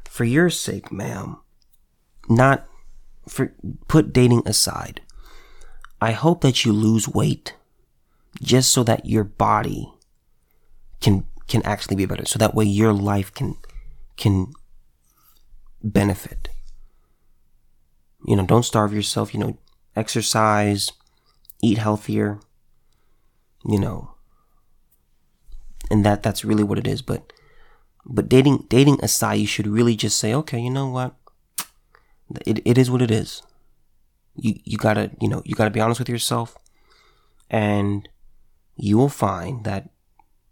for 0.08 0.24
your 0.24 0.50
sake, 0.50 0.92
ma'am, 0.92 1.38
not 2.28 2.66
for, 3.28 3.54
put 3.88 4.12
dating 4.12 4.42
aside. 4.46 5.00
I 6.00 6.12
hope 6.12 6.42
that 6.42 6.64
you 6.64 6.72
lose 6.72 7.08
weight 7.08 7.56
just 8.40 8.72
so 8.72 8.82
that 8.84 9.06
your 9.06 9.24
body 9.24 9.91
can 11.02 11.26
can 11.48 11.62
actually 11.64 11.96
be 11.96 12.06
better. 12.06 12.24
So 12.24 12.38
that 12.38 12.54
way 12.54 12.64
your 12.64 12.92
life 12.92 13.34
can 13.34 13.56
can 14.16 14.52
benefit. 15.82 16.48
You 18.24 18.36
know 18.36 18.46
don't 18.46 18.62
starve 18.62 18.94
yourself 18.94 19.34
you 19.34 19.40
know 19.40 19.58
exercise 19.96 20.92
eat 21.60 21.78
healthier 21.78 22.40
you 23.64 23.78
know. 23.78 24.14
And 25.90 26.06
that 26.06 26.22
that's 26.22 26.44
really 26.44 26.64
what 26.64 26.78
it 26.78 26.86
is. 26.86 27.02
But 27.02 27.32
but 28.06 28.28
dating 28.28 28.66
dating 28.68 28.98
aside 29.02 29.34
you 29.34 29.46
should 29.46 29.66
really 29.66 29.96
just 29.96 30.16
say 30.16 30.32
okay 30.34 30.60
you 30.60 30.70
know 30.70 30.88
what? 30.88 31.14
It, 32.46 32.60
it 32.64 32.78
is 32.78 32.90
what 32.90 33.02
it 33.02 33.10
is. 33.10 33.42
You 34.36 34.54
you 34.64 34.78
gotta 34.78 35.10
you 35.20 35.28
know 35.28 35.42
you 35.44 35.54
gotta 35.54 35.70
be 35.70 35.80
honest 35.80 36.00
with 36.00 36.08
yourself 36.08 36.56
and 37.50 38.08
you 38.76 38.96
will 38.96 39.10
find 39.10 39.64
that 39.64 39.90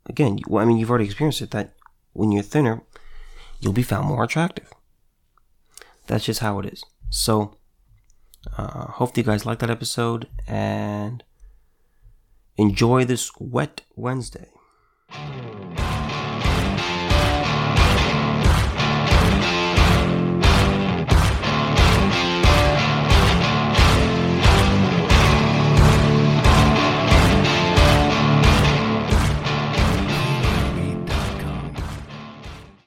again, 0.07 0.39
well, 0.47 0.63
I 0.63 0.67
mean, 0.67 0.79
you've 0.79 0.91
already 0.91 1.07
experienced 1.07 1.43
it 1.43 1.51
that 1.51 1.75
when 2.13 2.33
you're 2.33 2.43
thinner, 2.43 2.83
you'll 3.61 3.73
be 3.73 3.83
found 3.83 4.07
more 4.07 4.25
attractive. 4.25 4.73
That's 6.07 6.25
just 6.25 6.41
how 6.41 6.59
it 6.61 6.67
is. 6.67 6.85
So, 7.09 7.57
uh, 8.57 8.87
hopefully, 8.87 9.23
you 9.23 9.27
guys 9.27 9.47
like 9.47 9.59
that 9.61 9.71
episode 9.71 10.29
and 10.47 11.23
enjoy 12.57 13.05
this 13.05 13.31
wet 13.39 13.83
Wednesday. 13.97 14.49